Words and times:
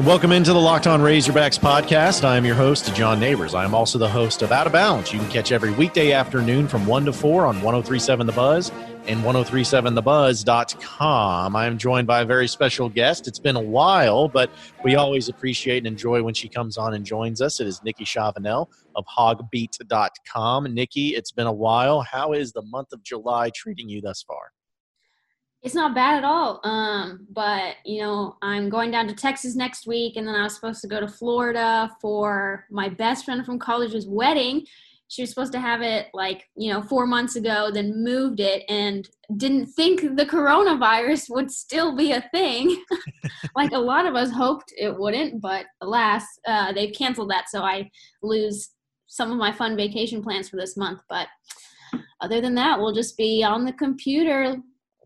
And 0.00 0.06
welcome 0.06 0.32
into 0.32 0.54
the 0.54 0.58
Locked 0.58 0.86
On 0.86 1.00
Razorbacks 1.00 1.58
podcast. 1.58 2.24
I 2.24 2.38
am 2.38 2.46
your 2.46 2.54
host, 2.54 2.94
John 2.94 3.20
Neighbors. 3.20 3.54
I 3.54 3.66
am 3.66 3.74
also 3.74 3.98
the 3.98 4.08
host 4.08 4.40
of 4.40 4.50
Out 4.50 4.66
of 4.66 4.72
Bounds. 4.72 5.12
You 5.12 5.18
can 5.18 5.28
catch 5.28 5.52
every 5.52 5.72
weekday 5.72 6.12
afternoon 6.12 6.68
from 6.68 6.86
1 6.86 7.04
to 7.04 7.12
4 7.12 7.44
on 7.44 7.60
1037 7.60 8.26
The 8.26 8.32
Buzz 8.32 8.72
and 9.06 9.22
1037thebuzz.com. 9.22 11.54
I 11.54 11.66
am 11.66 11.76
joined 11.76 12.06
by 12.06 12.22
a 12.22 12.24
very 12.24 12.48
special 12.48 12.88
guest. 12.88 13.28
It's 13.28 13.38
been 13.38 13.56
a 13.56 13.60
while, 13.60 14.26
but 14.26 14.50
we 14.82 14.94
always 14.94 15.28
appreciate 15.28 15.76
and 15.76 15.86
enjoy 15.86 16.22
when 16.22 16.32
she 16.32 16.48
comes 16.48 16.78
on 16.78 16.94
and 16.94 17.04
joins 17.04 17.42
us. 17.42 17.60
It 17.60 17.66
is 17.66 17.84
Nikki 17.84 18.06
Chavanelle 18.06 18.68
of 18.96 19.04
hawgbeat.com. 19.04 20.72
Nikki, 20.72 21.08
it's 21.08 21.30
been 21.30 21.46
a 21.46 21.52
while. 21.52 22.00
How 22.00 22.32
is 22.32 22.52
the 22.52 22.62
month 22.62 22.94
of 22.94 23.02
July 23.02 23.50
treating 23.54 23.90
you 23.90 24.00
thus 24.00 24.22
far? 24.22 24.52
It's 25.62 25.74
not 25.74 25.94
bad 25.94 26.16
at 26.18 26.24
all. 26.24 26.60
Um, 26.64 27.26
but 27.30 27.76
you 27.84 28.00
know, 28.00 28.36
I'm 28.42 28.70
going 28.70 28.90
down 28.90 29.08
to 29.08 29.14
Texas 29.14 29.54
next 29.54 29.86
week, 29.86 30.16
and 30.16 30.26
then 30.26 30.34
I 30.34 30.42
was 30.42 30.54
supposed 30.54 30.80
to 30.82 30.88
go 30.88 31.00
to 31.00 31.08
Florida 31.08 31.90
for 32.00 32.64
my 32.70 32.88
best 32.88 33.24
friend 33.24 33.44
from 33.44 33.58
college's 33.58 34.06
wedding. 34.06 34.64
She 35.08 35.22
was 35.22 35.30
supposed 35.30 35.52
to 35.52 35.60
have 35.60 35.82
it 35.82 36.06
like 36.14 36.48
you 36.56 36.72
know 36.72 36.82
four 36.82 37.06
months 37.06 37.36
ago, 37.36 37.70
then 37.72 38.02
moved 38.02 38.40
it, 38.40 38.64
and 38.70 39.06
didn't 39.36 39.66
think 39.66 40.00
the 40.16 40.24
coronavirus 40.24 41.28
would 41.28 41.50
still 41.50 41.94
be 41.94 42.12
a 42.12 42.26
thing. 42.32 42.82
like 43.56 43.72
a 43.72 43.78
lot 43.78 44.06
of 44.06 44.14
us 44.14 44.30
hoped 44.30 44.72
it 44.78 44.96
wouldn't, 44.98 45.42
but 45.42 45.66
alas, 45.82 46.24
uh, 46.46 46.72
they've 46.72 46.94
canceled 46.94 47.30
that. 47.30 47.50
So 47.50 47.62
I 47.62 47.90
lose 48.22 48.70
some 49.10 49.30
of 49.30 49.36
my 49.36 49.52
fun 49.52 49.76
vacation 49.76 50.22
plans 50.22 50.48
for 50.48 50.56
this 50.56 50.76
month. 50.76 51.00
But 51.08 51.26
other 52.20 52.40
than 52.40 52.54
that, 52.54 52.78
we'll 52.78 52.94
just 52.94 53.16
be 53.16 53.42
on 53.42 53.64
the 53.64 53.72
computer 53.72 54.56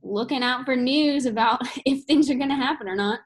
looking 0.04 0.42
out 0.42 0.64
for 0.64 0.76
news 0.76 1.26
about 1.26 1.62
if 1.84 2.04
things 2.04 2.30
are 2.30 2.34
going 2.34 2.50
to 2.50 2.54
happen 2.54 2.88
or 2.88 2.96
not. 2.96 3.20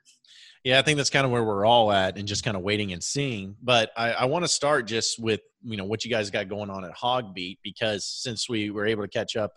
Yeah, 0.65 0.79
I 0.79 0.83
think 0.83 0.97
that's 0.97 1.11
kind 1.11 1.25
of 1.25 1.31
where 1.31 1.45
we're 1.45 1.65
all 1.65 1.93
at 1.93 2.19
and 2.19 2.27
just 2.27 2.45
kind 2.45 2.57
of 2.57 2.63
waiting 2.63 2.93
and 2.93 3.03
seeing. 3.03 3.57
But 3.63 3.91
I, 3.97 4.13
I 4.13 4.25
want 4.27 4.45
to 4.45 4.49
start 4.49 4.87
just 4.87 5.19
with, 5.19 5.41
you 5.63 5.77
know, 5.77 5.85
what 5.85 6.05
you 6.05 6.11
guys 6.11 6.31
got 6.31 6.49
going 6.49 6.69
on 6.69 6.85
at 6.85 6.97
HawgBeat 6.97 7.59
because 7.63 8.05
since 8.05 8.49
we 8.49 8.71
were 8.71 8.87
able 8.87 9.03
to 9.03 9.09
catch 9.09 9.37
up 9.37 9.53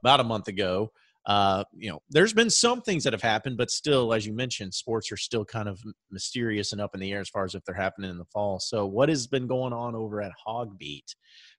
about 0.00 0.20
a 0.20 0.24
month 0.24 0.48
ago, 0.48 0.90
uh, 1.26 1.64
you 1.72 1.90
know, 1.90 2.00
there's 2.10 2.34
been 2.34 2.50
some 2.50 2.82
things 2.82 3.02
that 3.04 3.14
have 3.14 3.22
happened, 3.22 3.56
but 3.56 3.70
still, 3.70 4.12
as 4.12 4.26
you 4.26 4.34
mentioned, 4.34 4.74
sports 4.74 5.10
are 5.10 5.16
still 5.16 5.44
kind 5.44 5.68
of 5.68 5.80
mysterious 6.10 6.72
and 6.72 6.80
up 6.80 6.94
in 6.94 7.00
the 7.00 7.12
air 7.12 7.20
as 7.20 7.30
far 7.30 7.44
as 7.44 7.54
if 7.54 7.64
they're 7.64 7.74
happening 7.74 8.10
in 8.10 8.18
the 8.18 8.26
fall. 8.26 8.60
So, 8.60 8.86
what 8.86 9.08
has 9.08 9.26
been 9.26 9.46
going 9.46 9.72
on 9.72 9.94
over 9.94 10.20
at 10.20 10.32
HawgBeat 10.46 11.14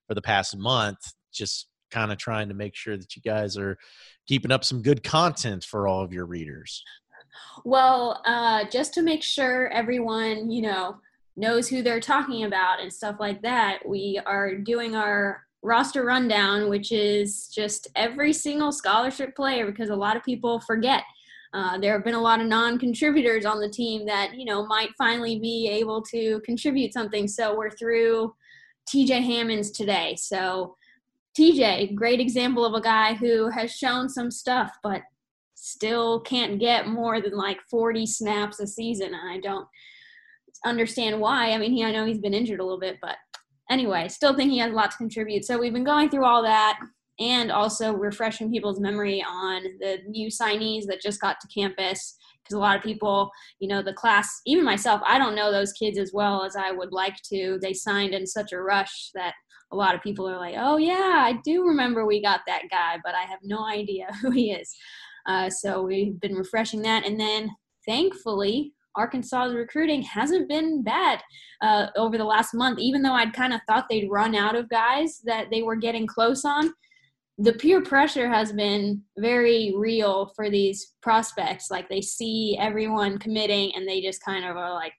for 0.06 0.14
the 0.14 0.22
past 0.22 0.56
month? 0.56 0.98
Just 1.32 1.66
kind 1.90 2.12
of 2.12 2.18
trying 2.18 2.48
to 2.48 2.54
make 2.54 2.74
sure 2.74 2.96
that 2.96 3.16
you 3.16 3.22
guys 3.22 3.56
are 3.56 3.76
keeping 4.26 4.50
up 4.50 4.64
some 4.64 4.82
good 4.82 5.02
content 5.02 5.64
for 5.64 5.86
all 5.86 6.02
of 6.02 6.12
your 6.12 6.26
readers. 6.26 6.82
Well, 7.64 8.22
uh, 8.24 8.64
just 8.70 8.94
to 8.94 9.02
make 9.02 9.22
sure 9.22 9.68
everyone, 9.68 10.50
you 10.50 10.62
know, 10.62 10.96
knows 11.36 11.68
who 11.68 11.82
they're 11.82 12.00
talking 12.00 12.44
about 12.44 12.80
and 12.80 12.92
stuff 12.92 13.16
like 13.20 13.42
that, 13.42 13.80
we 13.86 14.20
are 14.24 14.54
doing 14.54 14.94
our 14.94 15.42
roster 15.62 16.04
rundown, 16.04 16.68
which 16.68 16.92
is 16.92 17.48
just 17.48 17.88
every 17.96 18.32
single 18.32 18.72
scholarship 18.72 19.34
player 19.34 19.66
because 19.66 19.90
a 19.90 19.96
lot 19.96 20.16
of 20.16 20.24
people 20.24 20.60
forget. 20.60 21.02
Uh, 21.52 21.78
there 21.78 21.92
have 21.92 22.04
been 22.04 22.14
a 22.14 22.20
lot 22.20 22.40
of 22.40 22.46
non-contributors 22.46 23.44
on 23.44 23.60
the 23.60 23.68
team 23.68 24.04
that 24.06 24.34
you 24.36 24.44
know 24.44 24.66
might 24.66 24.90
finally 24.98 25.38
be 25.38 25.68
able 25.68 26.02
to 26.02 26.40
contribute 26.40 26.92
something. 26.92 27.26
So 27.26 27.56
we're 27.56 27.70
through 27.70 28.34
TJ 28.88 29.24
Hammonds 29.24 29.70
today. 29.70 30.16
So 30.16 30.76
TJ, 31.38 31.94
great 31.94 32.20
example 32.20 32.64
of 32.64 32.74
a 32.74 32.80
guy 32.80 33.14
who 33.14 33.50
has 33.50 33.70
shown 33.70 34.08
some 34.08 34.30
stuff, 34.30 34.72
but 34.82 35.02
still 35.54 36.20
can't 36.20 36.58
get 36.58 36.88
more 36.88 37.20
than 37.20 37.36
like 37.36 37.58
40 37.70 38.06
snaps 38.06 38.60
a 38.60 38.66
season. 38.66 39.14
I 39.14 39.40
don't 39.40 39.66
understand 40.64 41.20
why. 41.20 41.52
I 41.52 41.58
mean, 41.58 41.72
he, 41.72 41.84
I 41.84 41.92
know 41.92 42.06
he's 42.06 42.20
been 42.20 42.34
injured 42.34 42.60
a 42.60 42.64
little 42.64 42.80
bit, 42.80 42.96
but 43.02 43.16
anyway, 43.70 44.08
still 44.08 44.34
think 44.34 44.50
he 44.50 44.58
has 44.58 44.72
a 44.72 44.74
lot 44.74 44.90
to 44.92 44.96
contribute. 44.96 45.44
So 45.44 45.58
we've 45.58 45.72
been 45.72 45.84
going 45.84 46.08
through 46.08 46.24
all 46.24 46.42
that 46.42 46.78
and 47.18 47.50
also 47.50 47.92
refreshing 47.92 48.50
people's 48.50 48.80
memory 48.80 49.24
on 49.26 49.62
the 49.80 49.98
new 50.06 50.28
signees 50.28 50.86
that 50.86 51.02
just 51.02 51.20
got 51.20 51.36
to 51.40 51.48
campus 51.48 52.16
because 52.42 52.56
a 52.56 52.60
lot 52.60 52.76
of 52.76 52.82
people, 52.82 53.30
you 53.58 53.68
know, 53.68 53.82
the 53.82 53.92
class, 53.92 54.40
even 54.46 54.64
myself, 54.64 55.00
I 55.04 55.18
don't 55.18 55.34
know 55.34 55.50
those 55.50 55.72
kids 55.72 55.98
as 55.98 56.12
well 56.12 56.44
as 56.44 56.56
I 56.56 56.70
would 56.70 56.92
like 56.92 57.16
to. 57.32 57.58
They 57.60 57.72
signed 57.72 58.14
in 58.14 58.26
such 58.26 58.52
a 58.52 58.60
rush 58.60 59.10
that 59.14 59.34
a 59.72 59.76
lot 59.76 59.94
of 59.94 60.02
people 60.02 60.28
are 60.28 60.38
like, 60.38 60.54
oh, 60.58 60.76
yeah, 60.76 61.22
I 61.24 61.38
do 61.44 61.64
remember 61.64 62.06
we 62.06 62.22
got 62.22 62.40
that 62.46 62.62
guy, 62.70 62.98
but 63.04 63.14
I 63.14 63.22
have 63.22 63.40
no 63.42 63.66
idea 63.66 64.06
who 64.22 64.30
he 64.30 64.52
is. 64.52 64.74
Uh, 65.26 65.50
so 65.50 65.82
we've 65.82 66.20
been 66.20 66.34
refreshing 66.34 66.82
that. 66.82 67.04
And 67.04 67.18
then 67.18 67.50
thankfully, 67.84 68.72
Arkansas's 68.96 69.54
recruiting 69.54 70.02
hasn't 70.02 70.48
been 70.48 70.82
bad 70.82 71.20
uh, 71.60 71.88
over 71.96 72.16
the 72.16 72.24
last 72.24 72.54
month, 72.54 72.78
even 72.78 73.02
though 73.02 73.12
I'd 73.12 73.32
kind 73.32 73.52
of 73.52 73.60
thought 73.66 73.86
they'd 73.88 74.10
run 74.10 74.34
out 74.34 74.56
of 74.56 74.68
guys 74.68 75.20
that 75.24 75.48
they 75.50 75.62
were 75.62 75.76
getting 75.76 76.06
close 76.06 76.44
on. 76.44 76.72
The 77.38 77.52
peer 77.52 77.82
pressure 77.82 78.28
has 78.28 78.52
been 78.52 79.02
very 79.18 79.74
real 79.76 80.32
for 80.34 80.48
these 80.48 80.94
prospects. 81.02 81.70
Like 81.70 81.88
they 81.88 82.00
see 82.00 82.56
everyone 82.58 83.18
committing 83.18 83.72
and 83.74 83.86
they 83.86 84.00
just 84.00 84.24
kind 84.24 84.46
of 84.46 84.56
are 84.56 84.72
like, 84.72 84.94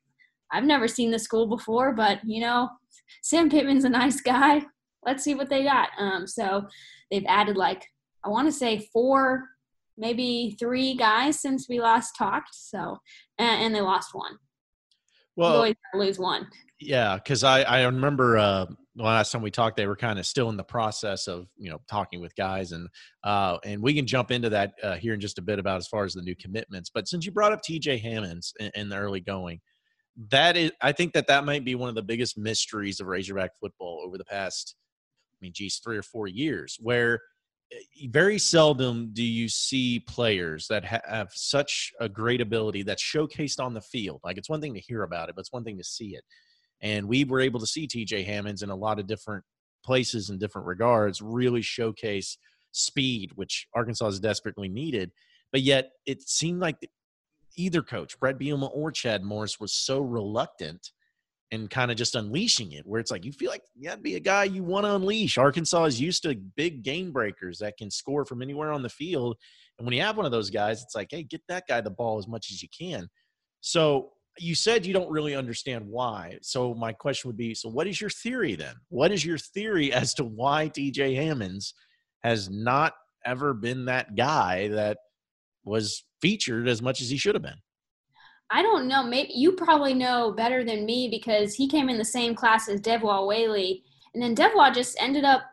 I've 0.51 0.63
never 0.63 0.87
seen 0.87 1.09
this 1.09 1.23
school 1.23 1.47
before, 1.47 1.93
but 1.93 2.19
you 2.23 2.41
know, 2.41 2.69
Sam 3.21 3.49
Pittman's 3.49 3.83
a 3.83 3.89
nice 3.89 4.21
guy. 4.21 4.61
Let's 5.05 5.23
see 5.23 5.35
what 5.35 5.49
they 5.49 5.63
got. 5.63 5.89
Um, 5.97 6.27
so 6.27 6.67
they've 7.11 7.25
added 7.27 7.57
like 7.57 7.85
I 8.23 8.29
want 8.29 8.47
to 8.47 8.51
say 8.51 8.87
four, 8.91 9.45
maybe 9.97 10.55
three 10.59 10.95
guys 10.95 11.39
since 11.39 11.67
we 11.69 11.79
last 11.79 12.13
talked. 12.17 12.53
So 12.53 12.97
and, 13.37 13.63
and 13.63 13.75
they 13.75 13.81
lost 13.81 14.09
one. 14.13 14.37
Well, 15.35 15.71
lose 15.93 16.17
one. 16.17 16.47
Yeah, 16.79 17.15
because 17.15 17.43
I 17.43 17.61
I 17.61 17.83
remember 17.83 18.37
uh, 18.37 18.65
last 18.95 19.31
time 19.31 19.41
we 19.41 19.51
talked, 19.51 19.77
they 19.77 19.87
were 19.87 19.95
kind 19.95 20.19
of 20.19 20.25
still 20.25 20.49
in 20.49 20.57
the 20.57 20.63
process 20.63 21.27
of 21.27 21.47
you 21.57 21.69
know 21.69 21.79
talking 21.89 22.19
with 22.21 22.35
guys, 22.35 22.71
and 22.71 22.87
uh, 23.23 23.57
and 23.63 23.81
we 23.81 23.93
can 23.93 24.05
jump 24.05 24.31
into 24.31 24.49
that 24.49 24.73
uh, 24.83 24.95
here 24.95 25.13
in 25.13 25.19
just 25.19 25.37
a 25.37 25.41
bit 25.41 25.59
about 25.59 25.77
as 25.77 25.87
far 25.87 26.03
as 26.03 26.13
the 26.13 26.21
new 26.21 26.35
commitments. 26.35 26.89
But 26.93 27.07
since 27.07 27.25
you 27.25 27.31
brought 27.31 27.53
up 27.53 27.61
T.J. 27.61 27.97
Hammonds 27.99 28.53
in, 28.59 28.71
in 28.75 28.89
the 28.89 28.97
early 28.97 29.19
going, 29.19 29.59
that 30.29 30.57
is 30.57 30.71
i 30.81 30.91
think 30.91 31.13
that 31.13 31.27
that 31.27 31.45
might 31.45 31.63
be 31.63 31.75
one 31.75 31.89
of 31.89 31.95
the 31.95 32.01
biggest 32.01 32.37
mysteries 32.37 32.99
of 32.99 33.07
razorback 33.07 33.51
football 33.59 34.01
over 34.05 34.17
the 34.17 34.25
past 34.25 34.75
i 35.33 35.37
mean 35.41 35.51
geez 35.53 35.79
three 35.83 35.97
or 35.97 36.03
four 36.03 36.27
years 36.27 36.77
where 36.79 37.21
eh, 37.71 38.07
very 38.09 38.39
seldom 38.39 39.11
do 39.13 39.23
you 39.23 39.47
see 39.47 39.99
players 39.99 40.67
that 40.67 40.83
have 40.83 41.29
such 41.33 41.91
a 41.99 42.09
great 42.09 42.41
ability 42.41 42.81
that's 42.81 43.03
showcased 43.03 43.59
on 43.63 43.73
the 43.73 43.81
field. 43.81 44.21
Like 44.23 44.37
it's 44.37 44.49
one 44.49 44.61
thing 44.61 44.73
to 44.73 44.79
hear 44.79 45.03
about 45.03 45.29
it 45.29 45.35
but 45.35 45.41
it's 45.41 45.53
one 45.53 45.63
thing 45.63 45.77
to 45.77 45.83
see 45.83 46.15
it. 46.15 46.23
And 46.81 47.07
we 47.07 47.23
were 47.23 47.39
able 47.39 47.59
to 47.59 47.67
see 47.67 47.87
tj 47.87 48.25
hammonds 48.25 48.63
in 48.63 48.69
a 48.69 48.75
lot 48.75 48.99
of 48.99 49.05
different 49.07 49.43
places 49.83 50.29
in 50.29 50.39
different 50.39 50.67
regards 50.67 51.21
really 51.21 51.61
showcase 51.61 52.37
speed 52.71 53.31
which 53.35 53.67
arkansas 53.73 54.05
has 54.05 54.19
desperately 54.19 54.67
needed 54.67 55.11
but 55.51 55.61
yet 55.61 55.91
it 56.05 56.21
seemed 56.27 56.59
like 56.59 56.75
either 57.57 57.81
coach, 57.81 58.19
Bret 58.19 58.39
Bielema 58.39 58.69
or 58.73 58.91
Chad 58.91 59.23
Morris, 59.23 59.59
was 59.59 59.73
so 59.73 59.99
reluctant 59.99 60.91
and 61.51 61.69
kind 61.69 61.91
of 61.91 61.97
just 61.97 62.15
unleashing 62.15 62.73
it, 62.73 62.85
where 62.85 62.99
it's 62.99 63.11
like 63.11 63.23
you 63.23 63.31
feel 63.31 63.49
like 63.49 63.63
to 63.83 63.97
be 63.97 64.15
a 64.15 64.19
guy 64.19 64.43
you 64.43 64.63
want 64.63 64.85
to 64.85 64.95
unleash. 64.95 65.37
Arkansas 65.37 65.85
is 65.85 65.99
used 65.99 66.23
to 66.23 66.35
big 66.35 66.83
game 66.83 67.11
breakers 67.11 67.57
that 67.59 67.77
can 67.77 67.89
score 67.89 68.25
from 68.25 68.41
anywhere 68.41 68.71
on 68.71 68.81
the 68.83 68.89
field. 68.89 69.37
And 69.77 69.85
when 69.85 69.93
you 69.93 70.01
have 70.01 70.17
one 70.17 70.25
of 70.25 70.31
those 70.31 70.49
guys, 70.49 70.81
it's 70.81 70.95
like, 70.95 71.07
hey, 71.09 71.23
get 71.23 71.41
that 71.47 71.63
guy 71.67 71.81
the 71.81 71.89
ball 71.89 72.17
as 72.17 72.27
much 72.27 72.51
as 72.51 72.61
you 72.61 72.67
can. 72.77 73.07
So 73.61 74.11
you 74.37 74.55
said 74.55 74.85
you 74.85 74.93
don't 74.93 75.09
really 75.09 75.35
understand 75.35 75.85
why. 75.87 76.37
So 76.41 76.73
my 76.73 76.91
question 76.91 77.29
would 77.29 77.37
be, 77.37 77.55
so 77.55 77.69
what 77.69 77.87
is 77.87 77.99
your 77.99 78.09
theory 78.09 78.55
then? 78.55 78.75
What 78.89 79.11
is 79.11 79.25
your 79.25 79.37
theory 79.37 79.93
as 79.93 80.13
to 80.15 80.25
why 80.25 80.69
TJ 80.69 81.15
Hammonds 81.15 81.73
has 82.23 82.49
not 82.49 82.93
ever 83.25 83.53
been 83.53 83.85
that 83.85 84.15
guy 84.15 84.67
that 84.69 84.97
was 85.67 86.03
featured 86.21 86.67
as 86.67 86.81
much 86.81 87.01
as 87.01 87.09
he 87.09 87.17
should 87.17 87.35
have 87.35 87.43
been. 87.43 87.61
I 88.49 88.61
don't 88.61 88.87
know. 88.87 89.03
Maybe 89.03 89.33
you 89.33 89.53
probably 89.53 89.93
know 89.93 90.31
better 90.31 90.63
than 90.63 90.85
me 90.85 91.09
because 91.09 91.53
he 91.53 91.67
came 91.67 91.89
in 91.89 91.97
the 91.97 92.05
same 92.05 92.33
class 92.33 92.69
as 92.69 92.79
Devwah 92.79 93.27
Whaley, 93.27 93.83
and 94.13 94.23
then 94.23 94.35
Devwah 94.35 94.73
just 94.73 94.95
ended 95.01 95.25
up 95.25 95.43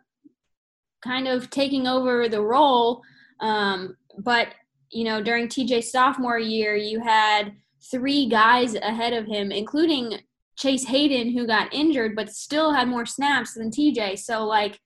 kind 1.03 1.27
of 1.27 1.51
taking 1.51 1.87
over 1.87 2.29
the 2.29 2.41
role. 2.41 3.03
Um, 3.41 3.97
but 4.19 4.49
you 4.91 5.05
know, 5.05 5.21
during 5.21 5.49
TJ's 5.49 5.91
sophomore 5.91 6.39
year, 6.39 6.77
you 6.77 7.01
had 7.01 7.53
three 7.91 8.27
guys 8.29 8.77
ahead 8.77 9.13
of 9.13 9.27
him, 9.27 9.51
including 9.51 10.21
Chase 10.57 10.85
Hayden, 10.85 11.33
who 11.33 11.47
got 11.47 11.75
injured 11.75 12.15
but 12.15 12.31
still 12.31 12.73
had 12.73 12.89
more 12.89 13.07
snaps 13.07 13.55
than 13.55 13.71
TJ. 13.71 14.19
So 14.21 14.45
like 14.45 14.79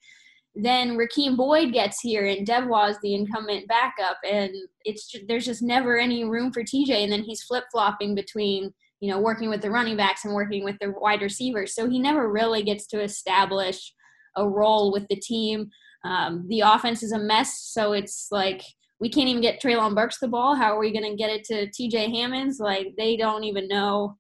then 0.60 0.96
Rakeem 0.96 1.36
Boyd 1.36 1.72
gets 1.72 2.00
here 2.00 2.26
and 2.26 2.46
Devwah 2.46 2.90
is 2.90 2.98
the 3.00 3.14
incumbent 3.14 3.68
backup, 3.68 4.18
and 4.28 4.50
it's 4.84 5.14
there's 5.28 5.46
just 5.46 5.62
never 5.62 5.98
any 5.98 6.24
room 6.24 6.52
for 6.52 6.62
TJ, 6.62 6.90
and 6.90 7.12
then 7.12 7.22
he's 7.22 7.44
flip 7.44 7.64
flopping 7.70 8.14
between 8.14 8.72
you 9.00 9.10
know 9.10 9.20
working 9.20 9.50
with 9.50 9.62
the 9.62 9.70
running 9.70 9.96
backs 9.96 10.24
and 10.24 10.34
working 10.34 10.64
with 10.64 10.76
the 10.80 10.92
wide 11.00 11.22
receivers, 11.22 11.74
so 11.74 11.88
he 11.88 12.00
never 12.00 12.30
really 12.30 12.62
gets 12.62 12.86
to 12.88 13.00
establish 13.00 13.92
a 14.36 14.48
role 14.48 14.92
with 14.92 15.06
the 15.08 15.16
team. 15.16 15.70
Um, 16.04 16.44
the 16.48 16.60
offense 16.60 17.02
is 17.02 17.12
a 17.12 17.18
mess, 17.18 17.60
so 17.60 17.92
it's 17.92 18.28
like 18.32 18.62
we 19.00 19.08
can't 19.08 19.28
even 19.28 19.42
get 19.42 19.62
Treylon 19.62 19.94
Burks 19.94 20.18
the 20.18 20.26
ball. 20.26 20.56
How 20.56 20.74
are 20.74 20.80
we 20.80 20.92
going 20.92 21.08
to 21.08 21.16
get 21.16 21.30
it 21.30 21.44
to 21.44 21.68
TJ 21.68 22.10
Hammonds? 22.10 22.58
Like 22.58 22.94
they 22.96 23.16
don't 23.16 23.44
even 23.44 23.68
know 23.68 24.16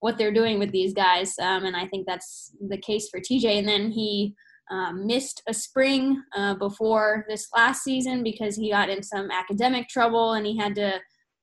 what 0.00 0.18
they're 0.18 0.32
doing 0.32 0.58
with 0.58 0.72
these 0.72 0.92
guys. 0.92 1.34
Um, 1.40 1.64
and 1.64 1.76
I 1.76 1.86
think 1.86 2.06
that's 2.06 2.52
the 2.68 2.78
case 2.78 3.08
for 3.08 3.20
TJ. 3.20 3.58
And 3.58 3.68
then 3.68 3.90
he 3.90 4.34
um, 4.70 5.06
missed 5.06 5.42
a 5.46 5.54
spring 5.54 6.22
uh, 6.36 6.54
before 6.54 7.24
this 7.28 7.48
last 7.54 7.84
season 7.84 8.22
because 8.22 8.56
he 8.56 8.70
got 8.70 8.88
in 8.88 9.02
some 9.02 9.30
academic 9.30 9.88
trouble 9.88 10.34
and 10.34 10.46
he 10.46 10.56
had 10.56 10.74
to 10.74 11.00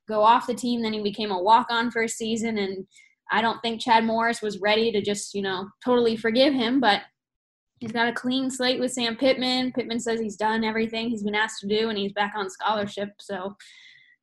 go 0.08 0.22
off 0.22 0.48
the 0.48 0.54
team. 0.54 0.81
Then 0.81 0.94
he 0.94 1.02
became 1.02 1.31
a 1.31 1.42
walk 1.42 1.68
on 1.70 1.90
for 1.92 2.04
a 2.04 2.10
season. 2.10 2.58
And 2.58 2.86
I 3.31 3.42
don't 3.42 3.62
think 3.62 3.81
Chad 3.81 4.04
Morris 4.04 4.42
was 4.42 4.60
ready 4.60 4.92
to 4.92 5.02
just, 5.02 5.34
you 5.34 5.42
know, 5.42 5.70
totally 5.84 6.18
forgive 6.18 6.54
him. 6.54 6.80
But 6.80 7.02
he's 7.80 7.92
got 7.92 8.08
a 8.08 8.14
clean 8.14 8.50
slate 8.50 8.80
with 8.80 8.94
Sam 8.94 9.16
Pittman. 9.16 9.72
Pittman 9.74 10.00
says 10.00 10.20
he's 10.20 10.38
done 10.38 10.64
everything 10.64 11.10
he's 11.10 11.24
been 11.24 11.36
asked 11.36 11.62
to 11.62 11.68
do 11.68 11.90
and 11.90 11.98
he's 11.98 12.14
back 12.14 12.34
on 12.36 12.50
scholarship. 12.50 13.10
So 13.20 13.56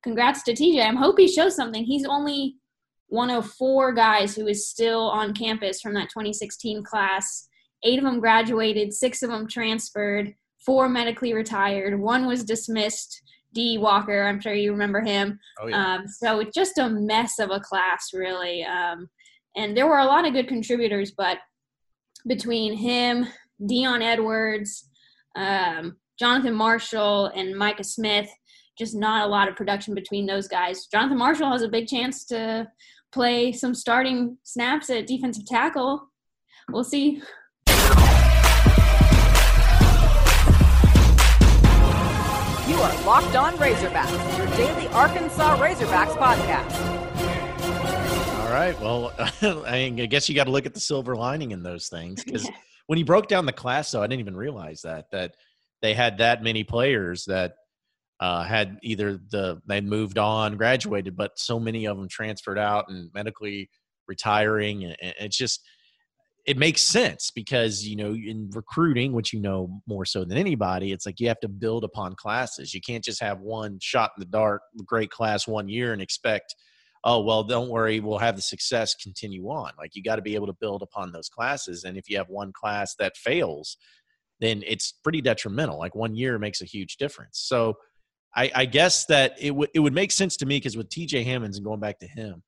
congrats 0.02 0.42
to 0.44 0.52
TJ. 0.52 0.80
I 0.80 0.94
hope 0.94 1.18
he 1.18 1.28
shows 1.28 1.56
something. 1.56 1.84
He's 1.84 2.06
only 2.06 2.56
one 3.08 3.30
of 3.30 3.50
four 3.50 3.92
guys 3.92 4.34
who 4.34 4.46
is 4.46 4.68
still 4.68 5.10
on 5.10 5.34
campus 5.34 5.80
from 5.80 5.94
that 5.94 6.10
2016 6.10 6.82
class. 6.84 7.48
Eight 7.82 7.98
of 7.98 8.04
them 8.04 8.20
graduated, 8.20 8.92
six 8.92 9.22
of 9.22 9.30
them 9.30 9.48
transferred, 9.48 10.34
four 10.64 10.88
medically 10.88 11.32
retired, 11.32 11.98
one 11.98 12.26
was 12.26 12.44
dismissed. 12.44 13.22
D. 13.52 13.78
Walker, 13.78 14.22
I'm 14.26 14.40
sure 14.40 14.54
you 14.54 14.70
remember 14.70 15.00
him. 15.00 15.38
Oh, 15.60 15.66
yeah. 15.66 15.94
Um, 15.94 16.06
so 16.06 16.38
it's 16.38 16.54
just 16.54 16.78
a 16.78 16.88
mess 16.88 17.40
of 17.40 17.50
a 17.50 17.58
class, 17.58 18.10
really. 18.14 18.62
Um, 18.62 19.08
and 19.56 19.76
there 19.76 19.88
were 19.88 19.98
a 19.98 20.04
lot 20.04 20.24
of 20.24 20.32
good 20.32 20.46
contributors, 20.46 21.10
but 21.10 21.38
between 22.28 22.76
him, 22.76 23.26
Dion 23.66 24.02
Edwards, 24.02 24.88
um, 25.34 25.96
Jonathan 26.18 26.54
Marshall, 26.54 27.26
and 27.34 27.56
Micah 27.56 27.82
Smith, 27.82 28.30
just 28.78 28.94
not 28.94 29.26
a 29.26 29.30
lot 29.30 29.48
of 29.48 29.56
production 29.56 29.94
between 29.94 30.26
those 30.26 30.46
guys. 30.46 30.86
Jonathan 30.86 31.18
Marshall 31.18 31.50
has 31.50 31.62
a 31.62 31.68
big 31.68 31.88
chance 31.88 32.24
to 32.26 32.68
play 33.10 33.52
some 33.52 33.74
starting 33.74 34.38
snaps 34.44 34.90
at 34.90 35.06
defensive 35.06 35.46
tackle. 35.46 36.08
We'll 36.70 36.84
see. 36.84 37.20
You 42.70 42.76
are 42.76 43.02
Locked 43.02 43.34
On 43.34 43.52
Razorbacks, 43.54 44.38
your 44.38 44.46
daily 44.56 44.86
Arkansas 44.90 45.58
Razorbacks 45.58 46.16
podcast. 46.16 46.70
All 48.38 48.52
right. 48.52 48.80
Well, 48.80 49.12
I 49.66 49.88
guess 50.08 50.28
you 50.28 50.36
got 50.36 50.44
to 50.44 50.52
look 50.52 50.66
at 50.66 50.74
the 50.74 50.78
silver 50.78 51.16
lining 51.16 51.50
in 51.50 51.64
those 51.64 51.88
things 51.88 52.22
because 52.22 52.48
when 52.86 52.96
you 52.96 53.04
broke 53.04 53.26
down 53.26 53.44
the 53.44 53.52
class, 53.52 53.90
though, 53.90 54.04
I 54.04 54.06
didn't 54.06 54.20
even 54.20 54.36
realize 54.36 54.82
that 54.82 55.06
that 55.10 55.34
they 55.82 55.94
had 55.94 56.18
that 56.18 56.44
many 56.44 56.62
players 56.62 57.24
that 57.24 57.54
uh, 58.20 58.44
had 58.44 58.78
either 58.84 59.18
the 59.32 59.60
they 59.66 59.80
moved 59.80 60.16
on, 60.16 60.56
graduated, 60.56 61.16
but 61.16 61.36
so 61.40 61.58
many 61.58 61.86
of 61.86 61.96
them 61.96 62.06
transferred 62.06 62.56
out 62.56 62.84
and 62.88 63.10
medically 63.12 63.68
retiring, 64.06 64.84
and, 64.84 64.96
and 65.02 65.14
it's 65.18 65.36
just 65.36 65.60
it 66.50 66.58
makes 66.58 66.82
sense 66.82 67.30
because 67.32 67.86
you 67.86 67.94
know 67.94 68.12
in 68.12 68.50
recruiting 68.52 69.12
which 69.12 69.32
you 69.32 69.40
know 69.40 69.80
more 69.86 70.04
so 70.04 70.24
than 70.24 70.36
anybody 70.36 70.90
it's 70.90 71.06
like 71.06 71.20
you 71.20 71.28
have 71.28 71.38
to 71.38 71.46
build 71.48 71.84
upon 71.84 72.16
classes. 72.16 72.74
You 72.74 72.80
can't 72.80 73.04
just 73.04 73.22
have 73.22 73.38
one 73.38 73.78
shot 73.80 74.10
in 74.16 74.20
the 74.20 74.26
dark 74.26 74.62
great 74.84 75.10
class 75.10 75.46
one 75.46 75.68
year 75.68 75.92
and 75.92 76.02
expect 76.02 76.56
oh 77.04 77.20
well 77.20 77.44
don't 77.44 77.68
worry 77.68 78.00
we'll 78.00 78.18
have 78.18 78.34
the 78.34 78.42
success 78.42 78.96
continue 78.96 79.46
on. 79.46 79.70
Like 79.78 79.94
you 79.94 80.02
got 80.02 80.16
to 80.16 80.22
be 80.22 80.34
able 80.34 80.48
to 80.48 80.56
build 80.60 80.82
upon 80.82 81.12
those 81.12 81.28
classes 81.28 81.84
and 81.84 81.96
if 81.96 82.10
you 82.10 82.16
have 82.16 82.28
one 82.28 82.52
class 82.52 82.96
that 82.98 83.16
fails 83.16 83.76
then 84.40 84.64
it's 84.66 84.92
pretty 85.04 85.20
detrimental. 85.20 85.78
Like 85.78 85.94
one 85.94 86.16
year 86.16 86.36
makes 86.36 86.62
a 86.62 86.64
huge 86.64 86.96
difference. 86.96 87.38
So 87.38 87.76
I, 88.34 88.50
I 88.54 88.64
guess 88.64 89.06
that 89.06 89.36
it 89.38 89.54
would 89.54 89.70
it 89.72 89.78
would 89.78 89.94
make 89.94 90.10
sense 90.10 90.36
to 90.38 90.46
me 90.46 90.56
because 90.56 90.76
with 90.76 90.88
TJ 90.88 91.24
Hammonds 91.24 91.58
and 91.58 91.64
going 91.64 91.78
back 91.78 92.00
to 92.00 92.08
him, 92.08 92.42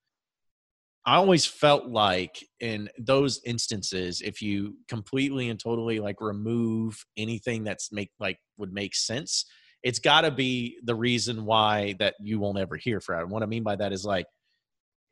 I 1.05 1.17
always 1.17 1.45
felt 1.45 1.87
like 1.87 2.47
in 2.61 2.89
those 2.99 3.41
instances, 3.45 4.21
if 4.21 4.41
you 4.41 4.77
completely 4.89 5.49
and 5.49 5.59
totally 5.59 5.99
like 5.99 6.21
remove 6.21 7.05
anything 7.17 7.65
that's 7.65 7.91
make 7.91 8.11
like 8.21 8.39
would 8.57 8.73
make 8.73 8.95
sense, 8.95 9.45
it's 9.83 9.99
got 9.99 10.21
to 10.21 10.31
be 10.31 10.79
the 10.85 10.95
reason 10.95 11.45
why 11.45 11.97
that 11.99 12.15
you 12.21 12.39
won't 12.39 12.59
ever 12.59 12.77
hear 12.77 13.01
from. 13.01 13.23
And 13.23 13.31
what 13.31 13.43
I 13.43 13.47
mean 13.47 13.65
by 13.65 13.77
that 13.77 13.93
is 13.93 14.05
like 14.05 14.27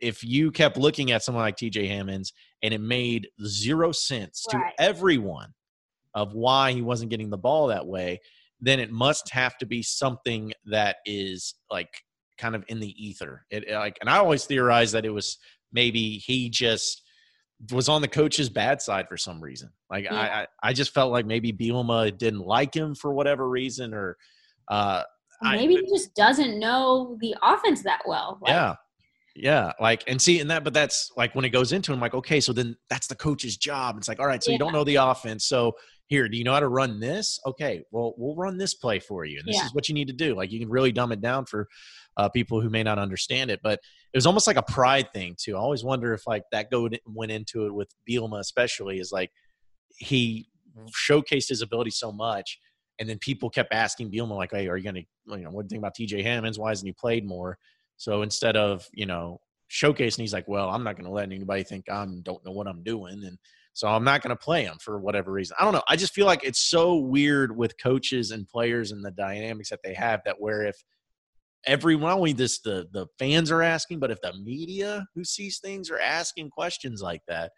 if 0.01 0.25
you 0.25 0.51
kept 0.51 0.77
looking 0.77 1.11
at 1.11 1.23
someone 1.23 1.43
like 1.43 1.57
TJ 1.57 1.89
Hammonds 1.89 2.33
and 2.63 2.73
it 2.73 2.81
made 2.81 3.29
zero 3.45 3.93
sense 3.93 4.47
right. 4.53 4.73
to 4.77 4.83
everyone 4.83 5.53
of 6.15 6.35
why 6.35 6.73
he 6.73 6.83
wasn't 6.83 7.11
getting 7.11 7.31
the 7.31 7.39
ball 7.39 7.67
that 7.67 7.87
way, 7.87 8.21
then 8.61 8.81
it 8.81 8.91
must 8.91 9.31
have 9.31 9.57
to 9.59 9.67
be 9.67 9.83
something 9.83 10.53
that 10.67 10.97
is 11.05 11.55
like 11.71 11.91
kind 12.39 12.55
of 12.55 12.65
in 12.69 12.81
the 12.81 12.95
ether. 13.05 13.45
It 13.51 13.71
like, 13.71 13.99
and 14.01 14.09
I 14.09 14.17
always 14.19 14.45
theorized 14.45 14.95
that 14.95 15.05
it 15.05 15.11
was 15.11 15.39
maybe 15.73 16.19
he 16.19 16.49
just 16.51 17.03
was 17.73 17.89
on 17.89 18.01
the 18.01 18.09
coach's 18.09 18.49
bad 18.49 18.81
side 18.81 19.09
for 19.09 19.17
some 19.17 19.41
reason. 19.41 19.71
Like 19.91 20.05
yeah. 20.05 20.15
I, 20.15 20.47
I, 20.63 20.73
just 20.73 20.95
felt 20.95 21.13
like 21.13 21.27
maybe 21.27 21.53
Bielema 21.53 22.17
didn't 22.17 22.41
like 22.41 22.75
him 22.75 22.95
for 22.95 23.13
whatever 23.13 23.49
reason, 23.49 23.93
or 23.93 24.17
uh, 24.69 25.03
maybe 25.43 25.77
I, 25.77 25.81
he 25.81 25.91
just 25.91 26.15
doesn't 26.15 26.59
know 26.59 27.19
the 27.21 27.35
offense 27.43 27.83
that 27.83 28.01
well. 28.07 28.39
Like, 28.41 28.53
yeah, 28.53 28.75
yeah. 29.37 29.73
Like 29.79 30.05
and 30.07 30.21
see, 30.21 30.41
and 30.41 30.51
that, 30.51 30.65
but 30.65 30.73
that's 30.73 31.13
like 31.17 31.35
when 31.35 31.45
it 31.45 31.51
goes 31.51 31.73
into 31.73 31.93
him, 31.93 32.01
like 32.01 32.15
okay, 32.15 32.41
so 32.41 32.53
then 32.53 32.77
that's 32.89 33.09
the 33.09 33.17
coach's 33.17 33.57
job. 33.57 33.99
It's 33.99 34.09
like 34.09 34.21
all 34.21 34.27
right, 34.27 34.43
so 34.43 34.51
yeah. 34.51 34.55
you 34.55 34.59
don't 34.59 34.73
know 34.73 34.85
the 34.85 34.97
offense, 34.97 35.45
so 35.45 35.75
here, 36.11 36.29
do 36.29 36.37
you 36.37 36.43
know 36.43 36.53
how 36.53 36.61
to 36.61 36.69
run 36.69 36.99
this? 36.99 37.39
Okay, 37.47 37.85
well, 37.93 38.15
we'll 38.19 38.35
run 38.35 38.59
this 38.59 38.75
play 38.75 38.99
for 38.99 39.25
you. 39.25 39.39
And 39.39 39.47
this 39.47 39.57
yeah. 39.57 39.65
is 39.65 39.73
what 39.73 39.89
you 39.89 39.95
need 39.95 40.09
to 40.09 40.13
do. 40.13 40.35
Like 40.35 40.51
you 40.51 40.59
can 40.59 40.69
really 40.69 40.91
dumb 40.91 41.13
it 41.13 41.21
down 41.21 41.47
for 41.47 41.69
uh, 42.17 42.29
people 42.29 42.61
who 42.61 42.71
may 42.71 42.83
not 42.83 42.99
understand 42.99 43.51
it. 43.51 43.61
But 43.63 43.81
it 44.13 44.17
was 44.17 44.27
almost 44.27 44.47
like 44.47 44.57
a 44.57 44.63
pride 44.63 45.13
thing 45.13 45.37
too. 45.39 45.57
I 45.57 45.61
always 45.61 45.85
wonder 45.85 46.13
if 46.13 46.27
like 46.27 46.43
that 46.53 46.71
go 46.71 46.89
went 47.07 47.33
into 47.33 47.67
it 47.67 47.75
with 47.75 47.89
Bielema 48.09 48.41
especially 48.41 48.99
is 48.99 49.13
like 49.13 49.31
he 49.97 50.49
showcased 51.09 51.49
his 51.49 51.63
ability 51.63 51.91
so 51.91 52.13
much. 52.13 52.59
And 52.99 53.09
then 53.09 53.19
people 53.19 53.49
kept 53.49 53.73
asking 53.73 54.11
Bielema, 54.11 54.37
like, 54.37 54.53
hey, 54.53 54.69
are 54.69 54.77
you 54.77 54.85
going 54.85 54.95
to, 54.95 55.39
you 55.39 55.45
know, 55.45 55.51
what 55.51 55.67
do 55.67 55.75
you 55.75 55.81
think 55.81 55.81
about 55.81 55.97
TJ 55.97 56.23
Hammonds? 56.23 56.59
Why 56.59 56.69
hasn't 56.69 56.87
he 56.87 56.93
played 56.93 57.27
more? 57.27 57.57
So 57.97 58.23
instead 58.23 58.57
of, 58.57 58.87
you 58.93 59.07
know, 59.07 59.41
showcasing, 59.71 60.21
he's 60.21 60.35
like, 60.35 60.49
well, 60.49 60.69
I'm 60.69 60.85
not 60.85 60.97
going 60.97 61.07
to 61.07 61.11
let 61.11 61.33
anybody 61.33 61.63
think 61.63 61.91
I 61.91 62.05
don't 62.23 62.45
know 62.45 62.53
what 62.53 62.67
I'm 62.67 62.83
doing. 62.83 63.25
And 63.25 63.39
so 63.73 63.89
I'm 63.89 64.05
not 64.05 64.23
going 64.23 64.37
to 64.37 64.43
play 64.43 64.65
him 64.65 64.77
for 64.81 64.99
whatever 64.99 65.33
reason. 65.33 65.57
I 65.59 65.65
don't 65.65 65.73
know. 65.73 65.83
I 65.89 65.97
just 65.97 66.13
feel 66.13 66.27
like 66.27 66.45
it's 66.45 66.61
so 66.61 66.97
weird 66.97 67.57
with 67.57 67.79
coaches 67.79 68.31
and 68.31 68.49
players 68.49 68.93
and 68.93 69.05
the 69.05 69.13
dynamics 69.13 69.71
that 69.71 69.81
they 69.83 69.95
have 69.95 70.21
that 70.25 70.41
where 70.41 70.67
if 70.67 70.77
everyone 71.67 72.13
only 72.13 72.33
this 72.33 72.61
the 72.61 72.89
the 72.93 73.07
fans 73.19 73.51
are 73.51 73.63
asking, 73.63 73.99
but 73.99 74.11
if 74.11 74.21
the 74.21 74.33
media 74.35 75.07
who 75.15 75.25
sees 75.25 75.59
things 75.59 75.91
are 75.91 75.99
asking 75.99 76.51
questions 76.51 77.03
like 77.03 77.23
that, 77.29 77.53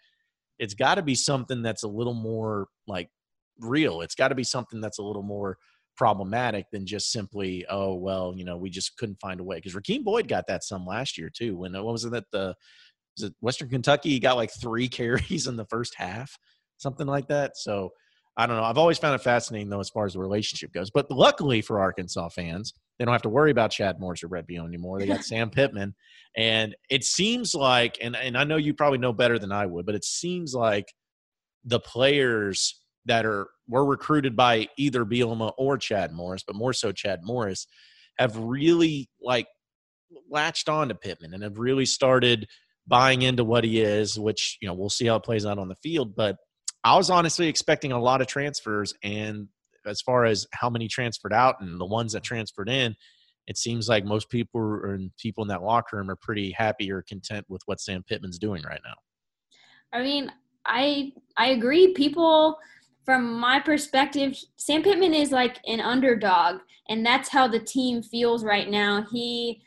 it's 0.58 0.74
got 0.74 0.96
to 0.96 1.02
be 1.02 1.14
something 1.14 1.62
that's 1.62 1.82
a 1.82 1.88
little 1.88 2.14
more 2.14 2.68
like 2.86 3.08
real. 3.58 4.00
It's 4.00 4.14
got 4.14 4.28
to 4.28 4.34
be 4.34 4.44
something 4.44 4.80
that's 4.80 4.98
a 4.98 5.02
little 5.02 5.22
more 5.22 5.58
problematic 5.96 6.66
than 6.72 6.86
just 6.86 7.12
simply, 7.12 7.64
oh 7.68 7.94
well, 7.94 8.32
you 8.36 8.44
know, 8.44 8.56
we 8.56 8.70
just 8.70 8.96
couldn't 8.96 9.20
find 9.20 9.40
a 9.40 9.44
way. 9.44 9.56
Because 9.56 9.74
Rakeem 9.74 10.04
Boyd 10.04 10.28
got 10.28 10.46
that 10.48 10.64
some 10.64 10.86
last 10.86 11.18
year 11.18 11.30
too. 11.30 11.56
When 11.56 11.74
uh, 11.74 11.82
what 11.82 11.92
was 11.92 12.04
it 12.04 12.12
that 12.12 12.24
the 12.32 12.54
was 13.16 13.28
it 13.28 13.34
Western 13.40 13.68
Kentucky? 13.68 14.10
He 14.10 14.20
got 14.20 14.36
like 14.36 14.50
three 14.52 14.88
carries 15.00 15.46
in 15.46 15.56
the 15.56 15.66
first 15.66 15.94
half, 15.96 16.36
something 16.78 17.06
like 17.06 17.28
that. 17.28 17.56
So 17.56 17.90
I 18.36 18.46
don't 18.46 18.56
know. 18.56 18.64
I've 18.64 18.78
always 18.78 18.98
found 18.98 19.14
it 19.14 19.22
fascinating 19.22 19.68
though, 19.68 19.80
as 19.80 19.90
far 19.90 20.06
as 20.06 20.14
the 20.14 20.20
relationship 20.20 20.72
goes. 20.72 20.90
But 20.90 21.10
luckily 21.10 21.60
for 21.60 21.80
Arkansas 21.80 22.30
fans, 22.30 22.72
they 22.98 23.04
don't 23.04 23.14
have 23.14 23.22
to 23.22 23.28
worry 23.28 23.50
about 23.50 23.70
Chad 23.70 23.98
Morris 23.98 24.22
or 24.22 24.28
Bret 24.28 24.46
Bielema 24.46 24.68
anymore. 24.68 24.98
They 24.98 25.06
got 25.06 25.24
Sam 25.24 25.50
Pittman, 25.50 25.94
and 26.36 26.74
it 26.90 27.04
seems 27.04 27.54
like, 27.54 27.98
and 28.00 28.16
and 28.16 28.36
I 28.36 28.44
know 28.44 28.56
you 28.56 28.74
probably 28.74 28.98
know 28.98 29.12
better 29.12 29.38
than 29.38 29.52
I 29.52 29.66
would, 29.66 29.86
but 29.86 29.94
it 29.94 30.04
seems 30.04 30.54
like 30.54 30.86
the 31.64 31.80
players 31.80 32.80
that 33.06 33.26
are 33.26 33.48
were 33.68 33.84
recruited 33.84 34.36
by 34.36 34.68
either 34.76 35.04
Bielema 35.04 35.52
or 35.58 35.78
Chad 35.78 36.12
Morris, 36.12 36.44
but 36.46 36.56
more 36.56 36.72
so 36.72 36.92
Chad 36.92 37.20
Morris, 37.22 37.66
have 38.18 38.36
really 38.36 39.08
like 39.20 39.46
latched 40.30 40.68
on 40.68 40.88
to 40.88 40.94
Pittman 40.94 41.34
and 41.34 41.42
have 41.42 41.58
really 41.58 41.86
started 41.86 42.46
buying 42.86 43.22
into 43.22 43.44
what 43.44 43.64
he 43.64 43.80
is, 43.80 44.18
which, 44.18 44.58
you 44.60 44.68
know, 44.68 44.74
we'll 44.74 44.90
see 44.90 45.06
how 45.06 45.16
it 45.16 45.22
plays 45.22 45.46
out 45.46 45.58
on 45.58 45.68
the 45.68 45.76
field. 45.76 46.14
But 46.16 46.36
I 46.84 46.96
was 46.96 47.10
honestly 47.10 47.48
expecting 47.48 47.92
a 47.92 48.00
lot 48.00 48.20
of 48.20 48.26
transfers. 48.26 48.94
And 49.02 49.48
as 49.86 50.00
far 50.00 50.24
as 50.24 50.46
how 50.52 50.70
many 50.70 50.88
transferred 50.88 51.32
out 51.32 51.60
and 51.60 51.80
the 51.80 51.86
ones 51.86 52.12
that 52.12 52.22
transferred 52.22 52.68
in, 52.68 52.94
it 53.46 53.56
seems 53.56 53.88
like 53.88 54.04
most 54.04 54.30
people 54.30 54.80
and 54.84 55.10
people 55.16 55.42
in 55.42 55.48
that 55.48 55.62
locker 55.62 55.96
room 55.96 56.10
are 56.10 56.16
pretty 56.16 56.52
happy 56.52 56.90
or 56.90 57.02
content 57.02 57.44
with 57.48 57.62
what 57.66 57.80
Sam 57.80 58.02
Pittman's 58.02 58.38
doing 58.38 58.62
right 58.62 58.80
now. 58.84 58.94
I 59.92 60.02
mean, 60.02 60.30
I 60.64 61.12
I 61.36 61.48
agree. 61.48 61.92
People 61.92 62.58
from 63.04 63.38
my 63.38 63.58
perspective, 63.58 64.38
Sam 64.56 64.82
Pittman 64.82 65.14
is 65.14 65.32
like 65.32 65.58
an 65.66 65.80
underdog, 65.80 66.60
and 66.88 67.04
that's 67.04 67.28
how 67.28 67.48
the 67.48 67.58
team 67.58 68.02
feels 68.02 68.44
right 68.44 68.68
now. 68.68 69.04
He 69.10 69.62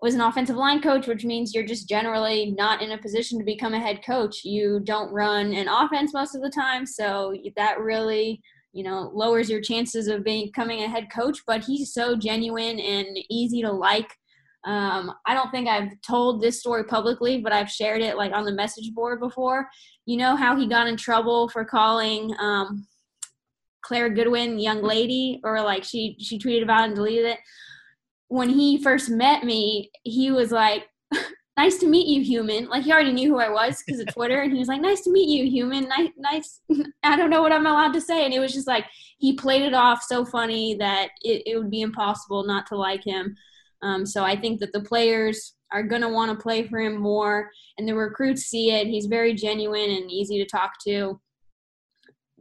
was 0.00 0.14
an 0.14 0.20
offensive 0.20 0.56
line 0.56 0.80
coach, 0.80 1.08
which 1.08 1.24
means 1.24 1.54
you're 1.54 1.66
just 1.66 1.88
generally 1.88 2.54
not 2.56 2.82
in 2.82 2.92
a 2.92 2.98
position 2.98 3.38
to 3.38 3.44
become 3.44 3.74
a 3.74 3.80
head 3.80 4.04
coach. 4.04 4.44
You 4.44 4.80
don't 4.84 5.12
run 5.12 5.52
an 5.52 5.66
offense 5.66 6.14
most 6.14 6.36
of 6.36 6.42
the 6.42 6.50
time, 6.50 6.86
so 6.86 7.34
that 7.56 7.80
really, 7.80 8.40
you 8.72 8.84
know, 8.84 9.10
lowers 9.14 9.48
your 9.50 9.60
chances 9.60 10.08
of 10.08 10.24
being 10.24 10.46
becoming 10.46 10.82
a 10.82 10.88
head 10.88 11.08
coach. 11.14 11.38
But 11.46 11.64
he's 11.64 11.92
so 11.92 12.16
genuine 12.16 12.78
and 12.78 13.18
easy 13.30 13.62
to 13.62 13.72
like 13.72 14.10
Um, 14.64 15.12
I 15.24 15.34
don't 15.34 15.50
think 15.50 15.68
I've 15.68 15.92
told 16.02 16.42
this 16.42 16.60
story 16.60 16.84
publicly, 16.84 17.40
but 17.40 17.52
I've 17.52 17.70
shared 17.70 18.02
it 18.02 18.16
like 18.16 18.32
on 18.32 18.44
the 18.44 18.52
message 18.52 18.92
board 18.92 19.20
before. 19.20 19.68
You 20.04 20.16
know 20.16 20.36
how 20.36 20.56
he 20.56 20.68
got 20.68 20.88
in 20.88 20.96
trouble 20.96 21.48
for 21.48 21.64
calling 21.64 22.34
um, 22.38 22.86
Claire 23.82 24.10
Goodwin 24.10 24.58
young 24.58 24.82
lady, 24.82 25.40
or 25.44 25.62
like 25.62 25.84
she 25.84 26.16
she 26.20 26.38
tweeted 26.38 26.62
about 26.64 26.84
and 26.86 26.94
deleted 26.94 27.26
it. 27.26 27.38
When 28.28 28.50
he 28.50 28.82
first 28.82 29.08
met 29.08 29.44
me, 29.44 29.90
he 30.02 30.30
was 30.30 30.50
like, 30.52 30.86
"Nice 31.58 31.76
to 31.78 31.88
meet 31.88 32.06
you, 32.06 32.22
human." 32.22 32.68
Like 32.68 32.84
he 32.84 32.92
already 32.92 33.12
knew 33.12 33.34
who 33.34 33.40
I 33.40 33.50
was 33.50 33.82
because 33.84 34.00
of 34.00 34.14
Twitter, 34.14 34.40
and 34.40 34.52
he 34.52 34.58
was 34.58 34.68
like, 34.68 34.80
"Nice 34.80 35.02
to 35.02 35.12
meet 35.12 35.28
you, 35.28 35.50
human." 35.50 35.88
Nice, 35.88 36.10
nice. 36.16 36.60
I 37.02 37.16
don't 37.16 37.30
know 37.30 37.42
what 37.42 37.52
I'm 37.52 37.66
allowed 37.66 37.92
to 37.94 38.00
say, 38.00 38.24
and 38.24 38.32
it 38.32 38.38
was 38.38 38.52
just 38.52 38.68
like 38.68 38.86
he 39.18 39.34
played 39.34 39.62
it 39.62 39.74
off 39.74 40.02
so 40.02 40.24
funny 40.24 40.76
that 40.76 41.08
it, 41.22 41.42
it 41.46 41.58
would 41.58 41.70
be 41.70 41.82
impossible 41.82 42.46
not 42.46 42.66
to 42.68 42.76
like 42.76 43.04
him. 43.04 43.36
Um, 43.82 44.06
so 44.06 44.24
I 44.24 44.36
think 44.40 44.60
that 44.60 44.72
the 44.72 44.82
players 44.82 45.54
are 45.72 45.82
going 45.82 46.02
to 46.02 46.08
want 46.08 46.30
to 46.30 46.42
play 46.42 46.66
for 46.66 46.78
him 46.78 46.96
more, 46.96 47.50
and 47.76 47.86
the 47.86 47.94
recruits 47.94 48.42
see 48.42 48.70
it. 48.70 48.86
He's 48.86 49.06
very 49.06 49.34
genuine 49.34 49.90
and 49.90 50.10
easy 50.10 50.38
to 50.38 50.46
talk 50.46 50.72
to. 50.86 51.20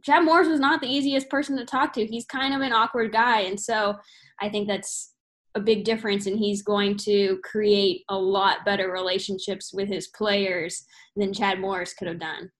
Chad 0.04 0.24
Morris 0.24 0.48
was 0.48 0.60
not 0.60 0.80
the 0.80 0.88
easiest 0.88 1.30
person 1.30 1.58
to 1.58 1.66
talk 1.66 1.92
to. 1.94 2.06
He's 2.06 2.26
kind 2.26 2.54
of 2.54 2.62
an 2.62 2.72
awkward 2.72 3.12
guy, 3.12 3.42
and 3.42 3.60
so 3.60 3.96
I 4.40 4.50
think 4.50 4.68
that's 4.68 5.14
a 5.58 5.62
big 5.62 5.84
difference. 5.84 6.28
And 6.28 6.40
he's 6.40 6.62
going 6.62 6.96
to 7.00 7.40
create 7.44 8.04
a 8.10 8.18
lot 8.18 8.64
better 8.64 8.92
relationships 8.92 9.74
with 9.74 9.90
his 9.90 10.08
players 10.08 10.86
than 11.16 11.34
Chad 11.34 11.60
Morris 11.60 11.94
could 11.94 12.08
have 12.08 12.20
done. 12.20 12.52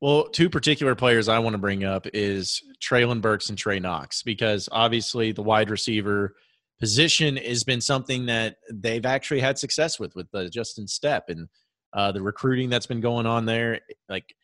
Well, 0.00 0.28
two 0.28 0.50
particular 0.50 0.94
players 0.94 1.28
I 1.28 1.38
want 1.38 1.54
to 1.54 1.58
bring 1.58 1.84
up 1.84 2.06
is 2.12 2.60
Treylon 2.82 3.20
Burks 3.20 3.48
and 3.48 3.56
Trey 3.56 3.78
Knox 3.78 4.22
because 4.22 4.68
obviously 4.72 5.32
the 5.32 5.42
wide 5.42 5.70
receiver 5.70 6.34
position 6.80 7.36
has 7.36 7.64
been 7.64 7.80
something 7.80 8.26
that 8.26 8.56
they've 8.70 9.06
actually 9.06 9.40
had 9.40 9.58
success 9.58 9.98
with 9.98 10.14
with 10.14 10.26
uh, 10.34 10.48
Justin 10.48 10.86
Stepp 10.86 11.22
and 11.28 11.48
uh, 11.94 12.12
the 12.12 12.20
recruiting 12.20 12.68
that's 12.68 12.86
been 12.86 13.00
going 13.00 13.24
on 13.24 13.46
there. 13.46 13.80
Like 14.08 14.34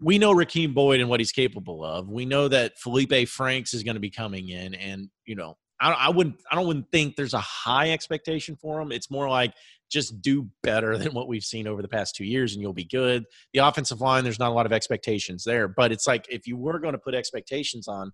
we 0.00 0.18
know 0.18 0.34
Rakeem 0.34 0.72
Boyd 0.72 1.00
and 1.00 1.10
what 1.10 1.20
he's 1.20 1.32
capable 1.32 1.84
of. 1.84 2.08
We 2.08 2.24
know 2.24 2.48
that 2.48 2.78
Felipe 2.78 3.28
Franks 3.28 3.74
is 3.74 3.82
going 3.82 3.96
to 3.96 4.00
be 4.00 4.10
coming 4.10 4.48
in, 4.48 4.74
and 4.74 5.10
you 5.24 5.34
know 5.34 5.56
I, 5.80 5.92
I 5.92 6.08
wouldn't 6.10 6.40
I 6.50 6.54
don't 6.54 6.66
wouldn't 6.66 6.90
think 6.90 7.16
there's 7.16 7.34
a 7.34 7.40
high 7.40 7.90
expectation 7.90 8.56
for 8.56 8.80
him. 8.80 8.92
It's 8.92 9.10
more 9.10 9.28
like 9.28 9.52
just 9.90 10.20
do 10.20 10.48
better 10.62 10.98
than 10.98 11.12
what 11.14 11.28
we've 11.28 11.44
seen 11.44 11.66
over 11.66 11.82
the 11.82 11.88
past 11.88 12.16
two 12.16 12.24
years, 12.24 12.52
and 12.52 12.62
you'll 12.62 12.72
be 12.72 12.84
good. 12.84 13.24
The 13.52 13.60
offensive 13.60 14.00
line, 14.00 14.24
there's 14.24 14.38
not 14.38 14.50
a 14.50 14.54
lot 14.54 14.66
of 14.66 14.72
expectations 14.72 15.44
there, 15.44 15.68
but 15.68 15.92
it's 15.92 16.06
like 16.06 16.26
if 16.28 16.46
you 16.46 16.56
were 16.56 16.78
going 16.78 16.94
to 16.94 16.98
put 16.98 17.14
expectations 17.14 17.88
on 17.88 18.12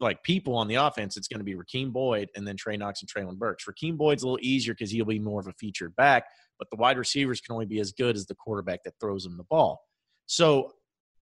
like 0.00 0.22
people 0.22 0.54
on 0.54 0.68
the 0.68 0.76
offense, 0.76 1.16
it's 1.16 1.28
going 1.28 1.40
to 1.40 1.44
be 1.44 1.54
Rakeem 1.54 1.92
Boyd 1.92 2.28
and 2.36 2.46
then 2.46 2.56
Trey 2.56 2.76
Knox 2.76 3.02
and 3.02 3.10
Treylon 3.10 3.38
Burks. 3.38 3.64
Rakeem 3.64 3.96
Boyd's 3.96 4.22
a 4.22 4.26
little 4.26 4.44
easier 4.44 4.74
because 4.74 4.90
he'll 4.90 5.04
be 5.04 5.18
more 5.18 5.40
of 5.40 5.48
a 5.48 5.52
featured 5.52 5.96
back, 5.96 6.24
but 6.58 6.68
the 6.70 6.76
wide 6.76 6.98
receivers 6.98 7.40
can 7.40 7.54
only 7.54 7.66
be 7.66 7.80
as 7.80 7.92
good 7.92 8.16
as 8.16 8.26
the 8.26 8.34
quarterback 8.34 8.84
that 8.84 8.94
throws 9.00 9.24
them 9.24 9.36
the 9.36 9.44
ball. 9.44 9.80
So 10.26 10.72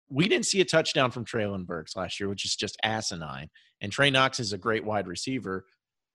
we 0.08 0.28
didn't 0.28 0.46
see 0.46 0.60
a 0.60 0.64
touchdown 0.64 1.10
from 1.10 1.24
Treylon 1.24 1.66
Burks 1.66 1.94
last 1.96 2.18
year, 2.18 2.28
which 2.28 2.44
is 2.44 2.56
just 2.56 2.76
asinine. 2.82 3.50
And 3.80 3.92
Trey 3.92 4.10
Knox 4.10 4.40
is 4.40 4.52
a 4.52 4.58
great 4.58 4.84
wide 4.84 5.06
receiver. 5.06 5.66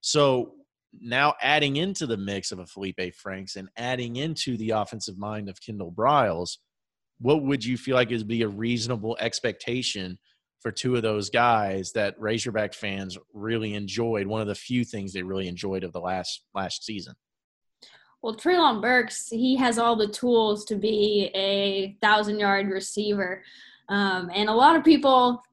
So 0.02 0.54
now 1.00 1.34
adding 1.42 1.78
into 1.78 2.06
the 2.06 2.18
mix 2.18 2.52
of 2.52 2.60
a 2.60 2.66
Felipe 2.66 3.16
Franks 3.16 3.56
and 3.56 3.70
adding 3.78 4.18
into 4.18 4.58
the 4.58 4.72
offensive 4.72 5.18
mind 5.18 5.50
of 5.50 5.62
Kendall 5.62 5.92
Briles, 5.92 6.58
what 7.20 7.44
would 7.44 7.64
you 7.64 7.78
feel 7.78 7.96
like 7.96 8.10
would 8.10 8.28
be 8.28 8.42
a 8.42 8.48
reasonable 8.48 9.18
expectation– 9.20 10.18
for 10.64 10.72
two 10.72 10.96
of 10.96 11.02
those 11.02 11.30
guys 11.30 11.92
that 11.92 12.16
Razorback 12.18 12.74
fans 12.74 13.18
really 13.34 13.74
enjoyed. 13.74 14.26
One 14.26 14.40
of 14.40 14.48
the 14.48 14.56
few 14.56 14.86
things 14.86 15.12
they 15.12 15.22
really 15.22 15.50
enjoyed 15.50 15.84
of 15.84 15.92
the 15.92 16.00
last 16.00 16.46
last 16.56 16.86
season. 16.86 17.14
Well, 18.22 18.38
Treylon 18.38 18.82
Burks, 18.82 19.28
he 19.28 19.58
has 19.58 19.78
all 19.78 19.98
the 19.98 20.08
tools 20.08 20.64
to 20.66 20.78
be 20.78 21.30
a 21.36 21.98
thousand 22.02 22.40
yard 22.40 22.70
receiver, 22.70 23.44
um, 23.90 24.32
and 24.34 24.50
a 24.50 24.54
lot 24.54 24.78
of 24.78 24.86
people 24.86 25.44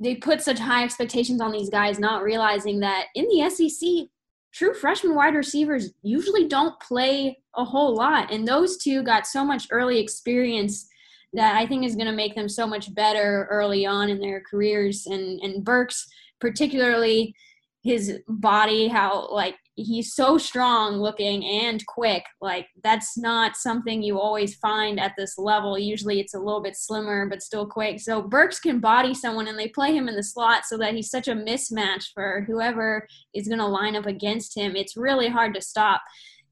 they 0.00 0.14
put 0.16 0.42
such 0.42 0.58
high 0.58 0.84
expectations 0.84 1.40
on 1.40 1.52
these 1.52 1.70
guys, 1.70 1.98
not 1.98 2.22
realizing 2.22 2.80
that 2.80 3.06
in 3.14 3.26
the 3.26 3.48
SEC, 3.50 4.08
true 4.52 4.74
freshman 4.74 5.14
wide 5.14 5.34
receivers 5.34 5.92
usually 6.02 6.46
don't 6.46 6.78
play 6.80 7.38
a 7.56 7.64
whole 7.64 7.94
lot, 7.94 8.32
and 8.32 8.46
those 8.46 8.78
two 8.78 9.02
got 9.02 9.26
so 9.26 9.44
much 9.44 9.66
early 9.70 9.98
experience 9.98 10.88
that 11.32 11.56
I 11.56 11.66
think 11.66 11.84
is 11.84 11.94
going 11.94 12.06
to 12.06 12.12
make 12.12 12.34
them 12.34 12.48
so 12.48 12.66
much 12.66 12.94
better 12.94 13.46
early 13.50 13.84
on 13.84 14.08
in 14.08 14.20
their 14.20 14.40
careers. 14.40 15.06
And 15.06 15.40
and 15.40 15.64
Burks, 15.64 16.06
particularly 16.40 17.34
his 17.82 18.20
body, 18.28 18.88
how 18.88 19.28
like 19.30 19.56
he's 19.82 20.14
so 20.14 20.38
strong 20.38 20.96
looking 20.96 21.44
and 21.44 21.84
quick. 21.86 22.24
Like 22.40 22.66
that's 22.82 23.16
not 23.16 23.56
something 23.56 24.02
you 24.02 24.20
always 24.20 24.56
find 24.56 24.98
at 24.98 25.14
this 25.16 25.38
level. 25.38 25.78
Usually 25.78 26.18
it's 26.18 26.34
a 26.34 26.38
little 26.38 26.62
bit 26.62 26.76
slimmer 26.76 27.26
but 27.26 27.42
still 27.42 27.66
quick. 27.66 28.00
So 28.00 28.20
Burks 28.20 28.58
can 28.58 28.80
body 28.80 29.14
someone 29.14 29.46
and 29.46 29.58
they 29.58 29.68
play 29.68 29.94
him 29.94 30.08
in 30.08 30.16
the 30.16 30.22
slot 30.22 30.64
so 30.66 30.76
that 30.78 30.94
he's 30.94 31.10
such 31.10 31.28
a 31.28 31.34
mismatch 31.34 32.06
for 32.12 32.44
whoever 32.46 33.06
is 33.34 33.46
going 33.46 33.60
to 33.60 33.66
line 33.66 33.94
up 33.94 34.06
against 34.06 34.56
him. 34.56 34.74
It's 34.74 34.96
really 34.96 35.28
hard 35.28 35.54
to 35.54 35.60
stop. 35.60 36.02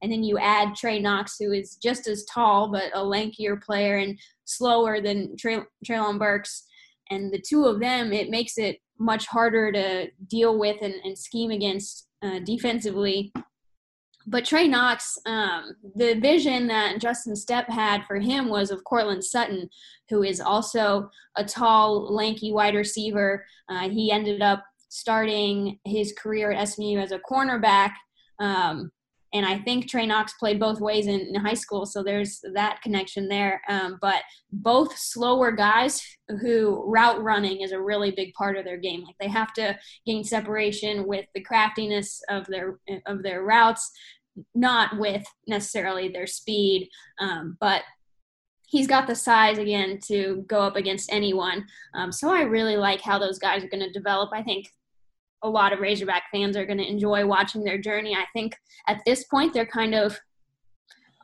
And 0.01 0.11
then 0.11 0.23
you 0.23 0.37
add 0.37 0.75
Trey 0.75 0.99
Knox, 0.99 1.35
who 1.39 1.51
is 1.51 1.75
just 1.75 2.07
as 2.07 2.23
tall 2.25 2.71
but 2.71 2.91
a 2.93 2.99
lankier 2.99 3.61
player 3.61 3.97
and 3.97 4.17
slower 4.45 5.01
than 5.01 5.35
Trey, 5.35 5.59
Treylon 5.85 6.19
Burks. 6.19 6.63
And 7.09 7.33
the 7.33 7.41
two 7.41 7.65
of 7.65 7.79
them, 7.79 8.13
it 8.13 8.29
makes 8.29 8.57
it 8.57 8.77
much 8.99 9.25
harder 9.27 9.71
to 9.71 10.07
deal 10.27 10.57
with 10.57 10.77
and, 10.81 10.95
and 11.03 11.17
scheme 11.17 11.51
against 11.51 12.06
uh, 12.21 12.39
defensively. 12.39 13.31
But 14.29 14.43
Trey 14.43 14.67
Knox, 14.67 15.17
um, 15.25 15.73
the 15.95 16.15
vision 16.15 16.67
that 16.67 16.99
Justin 16.99 17.33
Stepp 17.33 17.69
had 17.69 18.03
for 18.05 18.17
him 18.17 18.49
was 18.49 18.71
of 18.71 18.83
Courtland 18.83 19.23
Sutton, 19.23 19.69
who 20.09 20.23
is 20.23 20.41
also 20.41 21.09
a 21.37 21.45
tall, 21.45 22.13
lanky 22.13 22.51
wide 22.51 22.75
receiver. 22.75 23.45
Uh, 23.69 23.87
he 23.87 24.11
ended 24.11 24.41
up 24.41 24.65
starting 24.89 25.79
his 25.85 26.13
career 26.17 26.51
at 26.51 26.67
SMU 26.67 26.97
as 26.97 27.13
a 27.13 27.19
cornerback. 27.19 27.93
Um, 28.39 28.91
and 29.37 29.45
I 29.45 29.59
think 29.59 29.87
Trey 29.87 30.05
Knox 30.05 30.33
played 30.33 30.59
both 30.59 30.79
ways 30.79 31.07
in, 31.07 31.19
in 31.19 31.35
high 31.35 31.53
school, 31.53 31.85
so 31.85 32.03
there's 32.03 32.41
that 32.53 32.81
connection 32.81 33.27
there. 33.27 33.61
Um, 33.69 33.97
but 34.01 34.21
both 34.51 34.97
slower 34.97 35.51
guys 35.51 36.01
who 36.41 36.83
route 36.85 37.21
running 37.21 37.61
is 37.61 37.71
a 37.71 37.81
really 37.81 38.11
big 38.11 38.33
part 38.33 38.57
of 38.57 38.65
their 38.65 38.77
game. 38.77 39.03
Like 39.03 39.15
they 39.19 39.29
have 39.29 39.53
to 39.53 39.77
gain 40.05 40.23
separation 40.23 41.07
with 41.07 41.25
the 41.33 41.41
craftiness 41.41 42.21
of 42.29 42.45
their 42.47 42.79
of 43.05 43.23
their 43.23 43.43
routes, 43.43 43.89
not 44.55 44.97
with 44.97 45.25
necessarily 45.47 46.09
their 46.09 46.27
speed. 46.27 46.89
Um, 47.19 47.57
but 47.59 47.83
he's 48.67 48.87
got 48.87 49.07
the 49.07 49.15
size 49.15 49.57
again 49.57 49.99
to 50.07 50.43
go 50.47 50.61
up 50.61 50.75
against 50.75 51.11
anyone. 51.11 51.65
Um, 51.93 52.11
so 52.11 52.29
I 52.33 52.41
really 52.41 52.75
like 52.75 53.01
how 53.01 53.17
those 53.17 53.39
guys 53.39 53.63
are 53.63 53.69
going 53.69 53.83
to 53.83 53.91
develop. 53.91 54.31
I 54.33 54.43
think 54.43 54.67
a 55.43 55.49
lot 55.49 55.73
of 55.73 55.79
Razorback 55.79 56.23
fans 56.31 56.57
are 56.57 56.65
going 56.65 56.77
to 56.79 56.89
enjoy 56.89 57.25
watching 57.25 57.63
their 57.63 57.77
journey. 57.77 58.15
I 58.15 58.25
think 58.33 58.55
at 58.87 59.01
this 59.05 59.23
point 59.25 59.53
they're 59.53 59.65
kind 59.65 59.93
of 59.93 60.19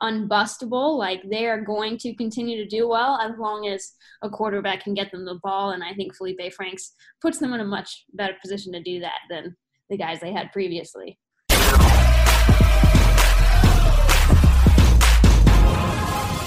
unbustable. 0.02 0.98
Like 0.98 1.22
they 1.30 1.48
are 1.48 1.62
going 1.62 1.98
to 2.00 2.14
continue 2.16 2.58
to 2.58 2.68
do 2.68 2.88
well 2.88 3.20
as 3.20 3.38
long 3.38 3.68
as 3.68 3.94
a 4.22 4.30
quarterback 4.30 4.84
can 4.84 4.94
get 4.94 5.12
them 5.12 5.26
the 5.26 5.40
ball. 5.42 5.72
And 5.72 5.84
I 5.84 5.94
think 5.94 6.16
Felipe 6.16 6.54
Franks 6.54 6.94
puts 7.22 7.40
them 7.40 7.54
in 7.54 7.62
a 7.62 7.66
much 7.66 8.06
better 8.14 8.36
position 8.42 8.74
to 8.74 8.84
do 8.84 9.00
that 9.00 9.20
than 9.30 9.56
the 9.90 9.98
guys 9.98 10.20
they 10.20 10.34
had 10.34 10.52
previously. 10.52 11.18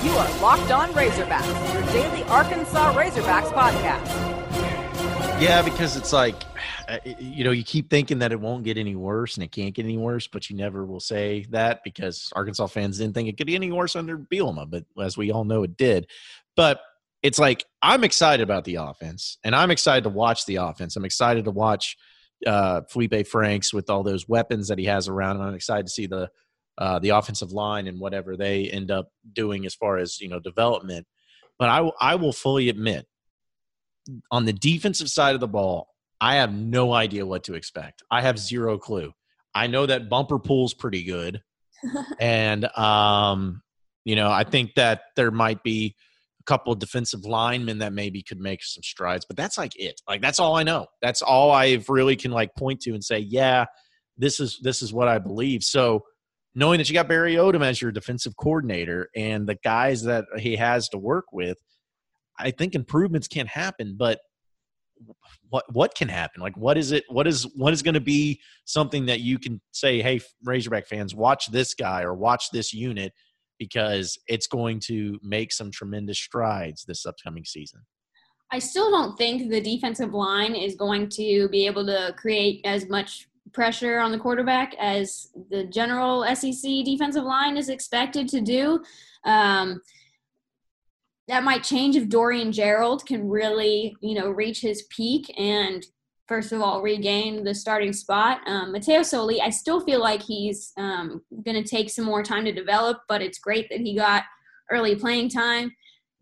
You 0.05 0.13
are 0.13 0.41
Locked 0.41 0.71
On 0.71 0.89
Razorbacks, 0.91 1.75
your 1.75 1.83
daily 1.93 2.23
Arkansas 2.25 2.95
Razorbacks 2.95 3.51
podcast. 3.53 4.26
Yeah, 5.39 5.61
because 5.63 5.97
it's 5.97 6.15
like 6.15 6.35
uh, 6.89 6.99
you 7.19 7.45
know, 7.45 7.51
you 7.51 7.63
keep 7.65 7.91
thinking 7.91 8.21
that 8.21 8.33
it 8.33 8.41
won't 8.41 8.65
get 8.65 8.79
any 8.79 8.95
worse 8.95 9.37
and 9.37 9.45
it 9.45 9.53
can't 9.53 9.75
get 9.75 9.85
any 9.85 9.99
worse, 9.99 10.27
but 10.27 10.49
you 10.49 10.57
never 10.57 10.87
will 10.87 11.01
say 11.01 11.47
that 11.51 11.81
because 11.85 12.33
Arkansas 12.35 12.69
fans 12.69 12.99
didn't 12.99 13.15
think 13.15 13.29
it 13.29 13.37
could 13.37 13.47
get 13.47 13.57
any 13.57 13.73
worse 13.73 13.97
under 13.97 14.17
Bielema, 14.17 14.69
but 14.71 14.85
as 15.03 15.17
we 15.17 15.31
all 15.31 15.45
know, 15.45 15.63
it 15.63 15.77
did. 15.77 16.07
But 16.55 16.81
it's 17.23 17.39
like 17.39 17.65
I'm 17.83 18.05
excited 18.05 18.43
about 18.43 18.65
the 18.65 18.77
offense, 18.77 19.39
and 19.45 19.55
I'm 19.55 19.71
excited 19.71 20.05
to 20.05 20.11
watch 20.11 20.47
the 20.47 20.57
offense. 20.57 20.97
I'm 20.97 21.05
excited 21.05 21.45
to 21.45 21.51
watch 21.51 21.97
uh, 22.47 22.83
Felipe 22.89 23.27
Franks 23.27 23.75
with 23.75 23.91
all 23.91 24.03
those 24.03 24.29
weapons 24.29 24.69
that 24.69 24.79
he 24.79 24.87
has 24.87 25.09
around, 25.09 25.37
and 25.37 25.45
I'm 25.45 25.55
excited 25.55 25.87
to 25.87 25.93
see 25.93 26.07
the 26.07 26.31
uh, 26.79 26.99
the 26.99 27.11
offensive 27.11 27.53
line 27.53 27.89
and 27.89 28.01
whatever 28.01 28.37
they 28.37 28.71
end 28.71 28.91
up 28.91 29.11
doing 29.33 29.67
as 29.67 29.75
far 29.75 29.99
as 29.99 30.21
you 30.21 30.29
know 30.29 30.41
development. 30.41 31.07
But 31.59 31.69
I, 31.69 31.91
I 32.01 32.15
will 32.17 32.33
fully 32.33 32.69
admit, 32.69 33.07
on 34.31 34.45
the 34.45 34.53
defensive 34.53 35.09
side 35.09 35.35
of 35.35 35.41
the 35.41 35.49
ball, 35.49 35.89
I 36.21 36.37
have 36.37 36.53
no 36.53 36.93
idea 36.93 37.27
what 37.27 37.45
to 37.45 37.55
expect. 37.55 38.03
I 38.11 38.23
have 38.23 38.39
zero 38.39 38.79
clue. 38.79 39.13
I 39.55 39.67
know 39.67 39.87
that 39.87 40.09
Bumper 40.09 40.39
Pool's 40.39 40.75
pretty 40.75 41.05
good. 41.05 41.41
and 42.21 42.65
um, 42.77 43.63
you 44.05 44.17
know, 44.17 44.31
I 44.31 44.45
think 44.45 44.75
that 44.77 45.03
there 45.17 45.31
might 45.31 45.63
be 45.63 45.95
a 46.41 46.45
couple 46.45 46.73
of 46.73 46.79
defensive 46.79 47.25
linemen 47.25 47.79
that 47.79 47.93
maybe 47.93 48.23
could 48.23 48.39
make 48.39 48.63
some 48.63 48.83
strides, 48.83 49.25
but 49.27 49.37
that's 49.37 49.59
like 49.59 49.73
it. 49.77 50.01
Like 50.09 50.23
that's 50.23 50.39
all 50.39 50.57
I 50.57 50.63
know. 50.63 50.87
That's 51.03 51.23
all 51.23 51.51
I 51.51 51.83
really 51.89 52.17
can 52.17 52.31
like 52.31 52.55
point 52.55 52.81
to 52.83 52.95
and 52.95 53.05
say, 53.05 53.19
yeah, 53.19 53.67
this 54.17 54.41
is 54.41 54.59
this 54.63 54.83
is 54.83 54.93
what 54.93 55.09
I 55.09 55.19
believe. 55.19 55.63
So 55.63 56.05
knowing 56.55 56.79
that 56.79 56.89
you 56.89 56.95
got 56.95 57.09
Barry 57.09 57.35
Odom 57.35 57.65
as 57.65 57.81
your 57.81 57.93
defensive 57.93 58.37
coordinator 58.37 59.11
and 59.15 59.47
the 59.47 59.57
guys 59.63 60.05
that 60.05 60.25
he 60.39 60.57
has 60.57 60.89
to 60.91 60.99
work 60.99 61.27
with, 61.33 61.59
I 62.39 62.51
think 62.51 62.75
improvements 62.75 63.29
can 63.29 63.47
happen, 63.47 63.97
but 63.97 64.21
what 65.51 65.65
what 65.73 65.95
can 65.95 66.09
happen? 66.09 66.41
Like 66.41 66.57
what 66.57 66.79
is 66.79 66.93
it 66.93 67.05
what 67.09 67.27
is 67.27 67.47
what 67.55 67.73
is 67.73 67.83
going 67.83 67.95
to 67.95 68.01
be 68.01 68.41
something 68.65 69.07
that 69.07 69.21
you 69.21 69.39
can 69.39 69.61
say, 69.73 70.03
"Hey, 70.03 70.21
Razorback 70.45 70.87
fans, 70.87 71.15
watch 71.15 71.51
this 71.51 71.75
guy 71.75 72.03
or 72.03 72.15
watch 72.15 72.51
this 72.51 72.73
unit 72.73 73.13
because 73.59 74.19
it's 74.29 74.47
going 74.47 74.81
to 74.81 75.19
make 75.23 75.53
some 75.53 75.71
tremendous 75.71 76.19
strides 76.19 76.85
this 76.85 77.07
upcoming 77.07 77.45
season." 77.45 77.81
I 78.53 78.59
still 78.61 78.91
don't 78.91 79.19
think 79.19 79.51
the 79.51 79.61
defensive 79.61 80.15
line 80.15 80.55
is 80.55 80.77
going 80.77 81.09
to 81.11 81.49
be 81.49 81.67
able 81.67 81.85
to 81.87 82.15
create 82.17 82.61
as 82.65 82.89
much 82.89 83.27
pressure 83.53 83.99
on 83.99 84.13
the 84.13 84.19
quarterback 84.19 84.75
as 84.79 85.31
the 85.51 85.65
general 85.65 86.25
SEC 86.35 86.85
defensive 86.85 87.25
line 87.25 87.57
is 87.57 87.69
expected 87.69 88.29
to 88.29 88.41
do. 88.41 88.83
Um, 89.25 89.81
that 91.29 91.45
might 91.45 91.65
change 91.65 91.97
if 91.97 92.09
Dorian 92.09 92.53
Gerald 92.53 93.05
can 93.05 93.29
really, 93.29 93.97
you 94.01 94.15
know, 94.15 94.29
reach 94.29 94.61
his 94.61 94.85
peak 94.91 95.33
and 95.39 95.85
first 96.29 96.53
of 96.53 96.61
all 96.61 96.83
regain 96.83 97.45
the 97.45 97.55
starting 97.55 97.93
spot. 97.93 98.41
Um, 98.47 98.73
Mataio 98.75 99.05
Soli, 99.05 99.41
I 99.41 99.51
still 99.51 99.81
feel 99.81 100.01
like 100.01 100.23
he's 100.23 100.73
um, 100.77 101.23
going 101.45 101.63
to 101.63 101.69
take 101.69 101.91
some 101.91 102.05
more 102.05 102.23
time 102.23 102.45
to 102.45 102.53
develop, 102.53 102.99
but 103.09 103.23
it's 103.23 103.39
great 103.39 103.69
that 103.71 103.81
he 103.81 103.97
got 103.97 104.25
early 104.71 104.97
playing 104.97 105.31
time 105.31 105.71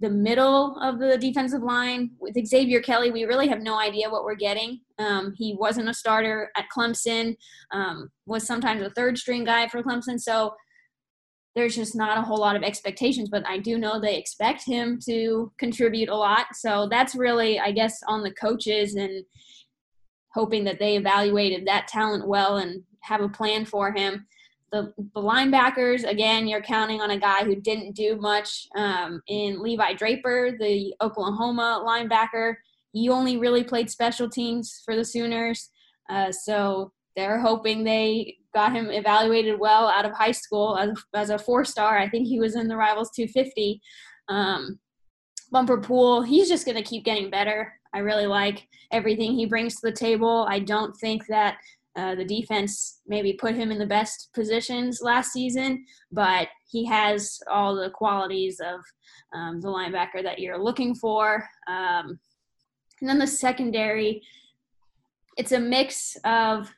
the 0.00 0.10
middle 0.10 0.76
of 0.80 0.98
the 0.98 1.16
defensive 1.16 1.62
line 1.62 2.10
with 2.18 2.36
Xavier 2.46 2.80
Kelly, 2.80 3.10
we 3.10 3.24
really 3.24 3.48
have 3.48 3.62
no 3.62 3.78
idea 3.78 4.10
what 4.10 4.24
we're 4.24 4.34
getting. 4.34 4.80
Um, 4.98 5.32
he 5.36 5.56
wasn't 5.58 5.88
a 5.88 5.94
starter 5.94 6.50
at 6.56 6.66
Clemson, 6.76 7.36
um, 7.72 8.10
was 8.26 8.46
sometimes 8.46 8.82
a 8.82 8.90
third 8.90 9.16
string 9.16 9.44
guy 9.44 9.68
for 9.68 9.82
Clemson. 9.82 10.20
So 10.20 10.54
there's 11.54 11.76
just 11.76 11.94
not 11.94 12.18
a 12.18 12.22
whole 12.22 12.38
lot 12.38 12.56
of 12.56 12.62
expectations, 12.62 13.28
but 13.28 13.46
I 13.46 13.58
do 13.58 13.78
know 13.78 14.00
they 14.00 14.16
expect 14.16 14.64
him 14.64 14.98
to 15.06 15.52
contribute 15.58 16.08
a 16.08 16.16
lot. 16.16 16.46
So 16.54 16.88
that's 16.90 17.14
really, 17.14 17.60
I 17.60 17.70
guess, 17.70 18.00
on 18.08 18.22
the 18.22 18.32
coaches 18.32 18.96
and 18.96 19.24
hoping 20.32 20.64
that 20.64 20.80
they 20.80 20.96
evaluated 20.96 21.66
that 21.66 21.86
talent 21.86 22.26
well 22.26 22.56
and 22.56 22.82
have 23.00 23.20
a 23.20 23.28
plan 23.28 23.64
for 23.64 23.92
him 23.92 24.26
the, 24.74 24.92
the 25.14 25.20
linebackers, 25.20 26.02
again, 26.02 26.48
you're 26.48 26.60
counting 26.60 27.00
on 27.00 27.12
a 27.12 27.18
guy 27.18 27.44
who 27.44 27.54
didn't 27.54 27.94
do 27.94 28.16
much 28.16 28.66
um, 28.76 29.22
in 29.28 29.62
Levi 29.62 29.94
Draper, 29.94 30.56
the 30.58 30.92
Oklahoma 31.00 31.84
linebacker. 31.86 32.56
He 32.92 33.08
only 33.08 33.36
really 33.36 33.62
played 33.62 33.88
special 33.88 34.28
teams 34.28 34.82
for 34.84 34.96
the 34.96 35.04
Sooners. 35.04 35.70
Uh, 36.10 36.32
so 36.32 36.92
they're 37.16 37.40
hoping 37.40 37.84
they 37.84 38.36
got 38.54 38.72
him 38.72 38.90
evaluated 38.90 39.58
well 39.58 39.88
out 39.88 40.04
of 40.04 40.12
high 40.12 40.32
school 40.32 40.76
as, 40.78 40.90
as 41.14 41.30
a 41.30 41.38
four 41.38 41.64
star. 41.64 41.98
I 41.98 42.08
think 42.08 42.26
he 42.26 42.40
was 42.40 42.56
in 42.56 42.68
the 42.68 42.76
Rivals 42.76 43.10
250. 43.14 43.80
Um, 44.28 44.78
Bumper 45.50 45.80
Pool, 45.80 46.22
he's 46.22 46.48
just 46.48 46.64
going 46.64 46.76
to 46.76 46.82
keep 46.82 47.04
getting 47.04 47.30
better. 47.30 47.72
I 47.92 47.98
really 47.98 48.26
like 48.26 48.66
everything 48.90 49.32
he 49.32 49.46
brings 49.46 49.74
to 49.74 49.90
the 49.90 49.96
table. 49.96 50.46
I 50.48 50.58
don't 50.58 50.96
think 50.96 51.26
that 51.28 51.58
uh, 51.96 52.16
the 52.16 52.24
defense 52.24 53.00
maybe 53.06 53.34
put 53.34 53.54
him 53.54 53.70
in 53.70 53.78
the 53.78 53.86
best 53.86 54.30
positions 54.34 55.00
last 55.00 55.32
season, 55.32 55.84
but 56.10 56.48
he 56.68 56.84
has 56.84 57.38
all 57.48 57.76
the 57.76 57.90
qualities 57.90 58.60
of 58.60 58.80
um, 59.32 59.60
the 59.60 59.68
linebacker 59.68 60.22
that 60.22 60.40
you're 60.40 60.58
looking 60.58 60.94
for. 60.94 61.44
Um, 61.68 62.18
and 63.00 63.08
then 63.08 63.18
the 63.18 63.26
secondary, 63.26 64.22
it's 65.36 65.52
a 65.52 65.60
mix 65.60 66.16
of 66.24 66.68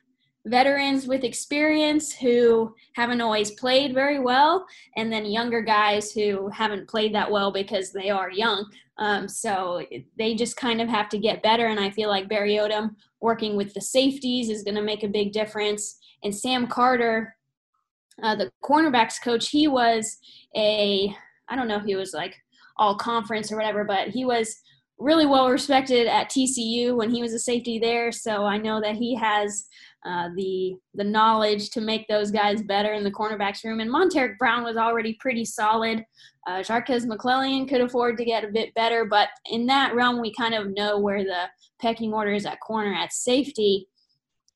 veterans 0.47 1.07
with 1.07 1.23
experience 1.23 2.13
who 2.13 2.73
haven't 2.93 3.21
always 3.21 3.51
played 3.51 3.93
very 3.93 4.19
well, 4.19 4.65
and 4.95 5.11
then 5.11 5.25
younger 5.25 5.61
guys 5.61 6.11
who 6.11 6.49
haven't 6.49 6.89
played 6.89 7.13
that 7.15 7.29
well 7.29 7.51
because 7.51 7.91
they 7.91 8.09
are 8.09 8.31
young. 8.31 8.69
Um, 8.99 9.27
so 9.27 9.85
they 10.17 10.35
just 10.35 10.57
kind 10.57 10.81
of 10.81 10.89
have 10.89 11.09
to 11.09 11.19
get 11.19 11.43
better. 11.43 11.67
And 11.67 11.79
I 11.79 11.91
feel 11.91 12.09
like 12.09 12.29
Barry 12.29 12.53
Odom 12.53 12.95
working 13.21 13.55
with 13.55 13.73
the 13.73 13.81
safeties 13.81 14.49
is 14.49 14.63
going 14.63 14.75
to 14.75 14.81
make 14.81 15.03
a 15.03 15.07
big 15.07 15.31
difference. 15.31 15.99
And 16.23 16.35
Sam 16.35 16.67
Carter, 16.67 17.35
uh, 18.23 18.35
the 18.35 18.51
cornerbacks 18.63 19.21
coach, 19.21 19.49
he 19.49 19.67
was 19.67 20.17
a, 20.55 21.15
I 21.47 21.55
don't 21.55 21.67
know 21.67 21.79
he 21.79 21.95
was 21.95 22.13
like 22.13 22.35
all 22.77 22.95
conference 22.95 23.51
or 23.51 23.57
whatever, 23.57 23.83
but 23.83 24.09
he 24.09 24.25
was 24.25 24.61
really 24.99 25.25
well 25.25 25.49
respected 25.49 26.07
at 26.07 26.29
TCU 26.29 26.95
when 26.95 27.11
he 27.11 27.21
was 27.21 27.33
a 27.33 27.39
safety 27.39 27.79
there. 27.79 28.11
So 28.11 28.45
I 28.45 28.57
know 28.57 28.81
that 28.81 28.95
he 28.95 29.15
has 29.15 29.65
uh, 30.05 30.29
the 30.35 30.75
the 30.93 31.03
knowledge 31.03 31.69
to 31.71 31.81
make 31.81 32.07
those 32.07 32.31
guys 32.31 32.61
better 32.61 32.93
in 32.93 33.03
the 33.03 33.11
cornerbacks 33.11 33.63
room. 33.63 33.79
And 33.79 33.91
Montaric 33.91 34.37
Brown 34.37 34.63
was 34.63 34.77
already 34.77 35.17
pretty 35.19 35.43
solid. 35.43 36.03
Uh, 36.47 36.59
Jarques 36.59 37.05
McClellion 37.05 37.67
could 37.67 37.81
afford 37.81 38.17
to 38.17 38.25
get 38.25 38.43
a 38.43 38.51
bit 38.51 38.73
better, 38.73 39.05
but 39.05 39.29
in 39.51 39.65
that 39.65 39.95
realm, 39.95 40.21
we 40.21 40.33
kind 40.33 40.53
of 40.53 40.73
know 40.73 40.97
where 40.99 41.23
the 41.23 41.45
pecking 41.81 42.13
order 42.13 42.31
is 42.31 42.45
at 42.45 42.59
corner. 42.61 42.93
At 42.93 43.11
safety, 43.11 43.87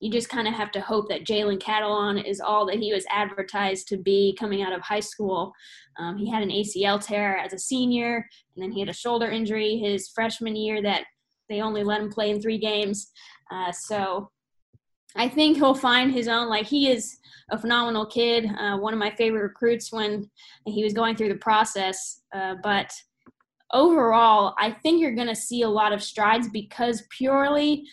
you 0.00 0.10
just 0.10 0.28
kind 0.28 0.48
of 0.48 0.54
have 0.54 0.72
to 0.72 0.80
hope 0.80 1.08
that 1.10 1.24
Jalen 1.24 1.60
Catalon 1.60 2.24
is 2.24 2.40
all 2.40 2.66
that 2.66 2.78
he 2.78 2.92
was 2.92 3.06
advertised 3.10 3.86
to 3.88 3.96
be 3.96 4.36
coming 4.38 4.62
out 4.62 4.72
of 4.72 4.80
high 4.80 5.00
school. 5.00 5.52
Um, 5.98 6.16
he 6.16 6.30
had 6.30 6.42
an 6.42 6.48
ACL 6.48 7.04
tear 7.04 7.36
as 7.36 7.52
a 7.52 7.58
senior, 7.58 8.26
and 8.56 8.62
then 8.62 8.72
he 8.72 8.80
had 8.80 8.88
a 8.88 8.94
shoulder 8.94 9.30
injury 9.30 9.76
his 9.76 10.08
freshman 10.08 10.56
year 10.56 10.82
that 10.82 11.04
they 11.48 11.60
only 11.60 11.84
let 11.84 12.00
him 12.00 12.10
play 12.10 12.30
in 12.30 12.40
three 12.40 12.58
games. 12.58 13.12
Uh, 13.52 13.70
so 13.70 14.30
I 15.16 15.28
think 15.28 15.56
he'll 15.56 15.74
find 15.74 16.12
his 16.12 16.28
own. 16.28 16.48
Like 16.48 16.66
he 16.66 16.90
is 16.90 17.18
a 17.50 17.58
phenomenal 17.58 18.06
kid, 18.06 18.46
uh, 18.58 18.78
one 18.78 18.92
of 18.92 18.98
my 18.98 19.10
favorite 19.10 19.42
recruits 19.42 19.92
when 19.92 20.30
he 20.66 20.82
was 20.82 20.92
going 20.92 21.16
through 21.16 21.28
the 21.28 21.36
process. 21.36 22.22
Uh, 22.34 22.54
but 22.62 22.92
overall, 23.72 24.54
I 24.58 24.70
think 24.70 25.00
you're 25.00 25.14
going 25.14 25.28
to 25.28 25.36
see 25.36 25.62
a 25.62 25.68
lot 25.68 25.92
of 25.92 26.02
strides 26.02 26.48
because 26.48 27.04
purely 27.10 27.84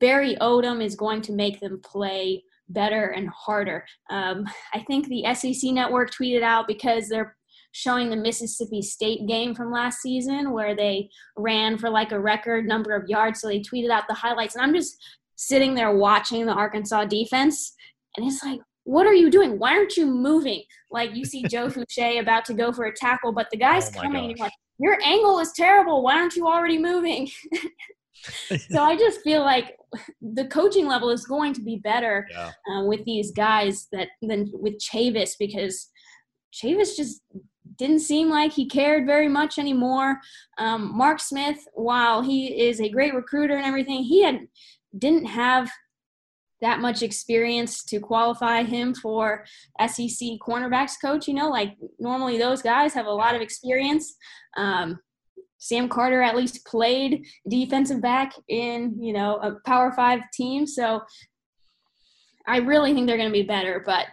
Barry 0.00 0.36
Odom 0.40 0.82
is 0.82 0.96
going 0.96 1.22
to 1.22 1.32
make 1.32 1.60
them 1.60 1.80
play 1.84 2.44
better 2.68 3.08
and 3.10 3.28
harder. 3.28 3.84
Um, 4.10 4.46
I 4.72 4.80
think 4.80 5.08
the 5.08 5.24
SEC 5.34 5.70
network 5.70 6.10
tweeted 6.10 6.42
out 6.42 6.66
because 6.66 7.08
they're 7.08 7.36
showing 7.72 8.08
the 8.08 8.16
Mississippi 8.16 8.80
State 8.80 9.26
game 9.26 9.54
from 9.54 9.72
last 9.72 10.00
season 10.00 10.52
where 10.52 10.76
they 10.76 11.10
ran 11.36 11.76
for 11.76 11.90
like 11.90 12.12
a 12.12 12.20
record 12.20 12.66
number 12.66 12.94
of 12.94 13.08
yards. 13.08 13.40
So 13.40 13.48
they 13.48 13.60
tweeted 13.60 13.90
out 13.90 14.04
the 14.08 14.14
highlights. 14.14 14.54
And 14.54 14.62
I'm 14.64 14.74
just 14.74 14.96
sitting 15.36 15.74
there 15.74 15.94
watching 15.94 16.46
the 16.46 16.52
Arkansas 16.52 17.04
defense, 17.06 17.74
and 18.16 18.26
it's 18.26 18.42
like, 18.44 18.60
what 18.84 19.06
are 19.06 19.14
you 19.14 19.30
doing? 19.30 19.58
Why 19.58 19.76
aren't 19.76 19.96
you 19.96 20.06
moving? 20.06 20.62
Like 20.90 21.14
you 21.14 21.24
see 21.24 21.42
Joe 21.44 21.66
Foucha 21.68 22.20
about 22.20 22.44
to 22.46 22.54
go 22.54 22.72
for 22.72 22.84
a 22.84 22.94
tackle, 22.94 23.32
but 23.32 23.48
the 23.50 23.56
guy's 23.56 23.88
oh 23.96 24.00
coming. 24.00 24.30
And 24.30 24.38
like, 24.38 24.52
your 24.78 24.98
angle 25.04 25.38
is 25.38 25.52
terrible. 25.52 26.02
Why 26.02 26.18
aren't 26.18 26.36
you 26.36 26.46
already 26.46 26.78
moving? 26.78 27.28
so 28.70 28.82
I 28.82 28.96
just 28.96 29.20
feel 29.22 29.40
like 29.40 29.76
the 30.20 30.46
coaching 30.46 30.86
level 30.86 31.10
is 31.10 31.26
going 31.26 31.54
to 31.54 31.62
be 31.62 31.76
better 31.76 32.26
yeah. 32.30 32.52
uh, 32.70 32.84
with 32.84 33.04
these 33.04 33.30
guys 33.30 33.88
that 33.92 34.08
than 34.22 34.50
with 34.52 34.78
Chavis 34.78 35.32
because 35.38 35.90
Chavis 36.52 36.96
just 36.96 37.22
didn't 37.76 38.00
seem 38.00 38.28
like 38.28 38.52
he 38.52 38.66
cared 38.66 39.06
very 39.06 39.28
much 39.28 39.58
anymore. 39.58 40.20
Um, 40.58 40.96
Mark 40.96 41.20
Smith, 41.20 41.66
while 41.74 42.22
he 42.22 42.66
is 42.68 42.80
a 42.80 42.88
great 42.88 43.14
recruiter 43.14 43.56
and 43.56 43.64
everything, 43.64 44.02
he 44.02 44.22
had 44.22 44.40
didn't 44.98 45.26
have 45.26 45.70
that 46.60 46.80
much 46.80 47.02
experience 47.02 47.84
to 47.84 48.00
qualify 48.00 48.62
him 48.62 48.94
for 48.94 49.44
SEC 49.86 50.28
cornerbacks 50.40 50.94
coach. 51.00 51.28
You 51.28 51.34
know, 51.34 51.50
like 51.50 51.76
normally 51.98 52.38
those 52.38 52.62
guys 52.62 52.94
have 52.94 53.06
a 53.06 53.10
lot 53.10 53.34
of 53.34 53.42
experience. 53.42 54.16
Um, 54.56 54.98
Sam 55.58 55.88
Carter 55.88 56.22
at 56.22 56.36
least 56.36 56.64
played 56.66 57.26
defensive 57.48 58.00
back 58.00 58.34
in, 58.48 58.96
you 59.02 59.12
know, 59.12 59.36
a 59.36 59.56
Power 59.66 59.92
Five 59.92 60.20
team. 60.32 60.66
So 60.66 61.00
I 62.46 62.58
really 62.58 62.92
think 62.92 63.06
they're 63.06 63.16
going 63.16 63.28
to 63.28 63.32
be 63.32 63.42
better, 63.42 63.82
but 63.84 64.06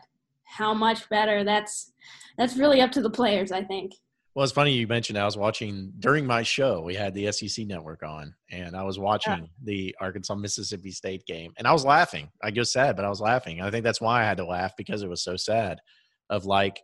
how 0.46 0.74
much 0.74 1.10
better? 1.10 1.44
That's 1.44 1.94
that's 2.38 2.58
really 2.58 2.82
up 2.82 2.91
to 2.94 3.02
the 3.02 3.10
players, 3.10 3.52
I 3.52 3.63
think. 3.63 3.94
Well, 4.34 4.46
it's 4.46 4.54
funny 4.54 4.72
you 4.74 4.88
mentioned 4.88 5.20
I 5.20 5.26
was 5.26 5.36
watching 5.36 5.91
during 6.00 6.26
my 6.26 6.41
show. 6.41 6.82
We 6.82 6.96
had 6.96 7.13
the 7.13 7.32
SEC 7.34 7.67
network 7.67 8.02
on, 8.02 8.34
and 8.50 8.78
I 8.78 8.84
was 8.84 8.98
watching 8.98 9.34
yeah. 9.34 9.46
the 9.63 9.96
Arkansas 10.00 10.36
Mississippi 10.36 10.91
State 10.91 11.26
game, 11.26 11.52
and 11.58 11.67
I 11.67 11.74
was 11.74 11.84
laughing. 11.84 12.30
I 12.41 12.52
get 12.52 12.67
sad, 12.67 12.96
but 12.96 13.04
I 13.04 13.10
was 13.10 13.20
laughing. 13.20 13.62
I 13.62 13.70
think 13.72 13.84
that's 13.84 14.00
why 14.00 14.22
I 14.22 14.26
had 14.26 14.38
to 14.38 14.46
laugh 14.46 14.72
because 14.78 15.04
it 15.04 15.10
was 15.10 15.24
so 15.24 15.36
sad. 15.36 15.80
Of 16.30 16.46
like 16.46 16.82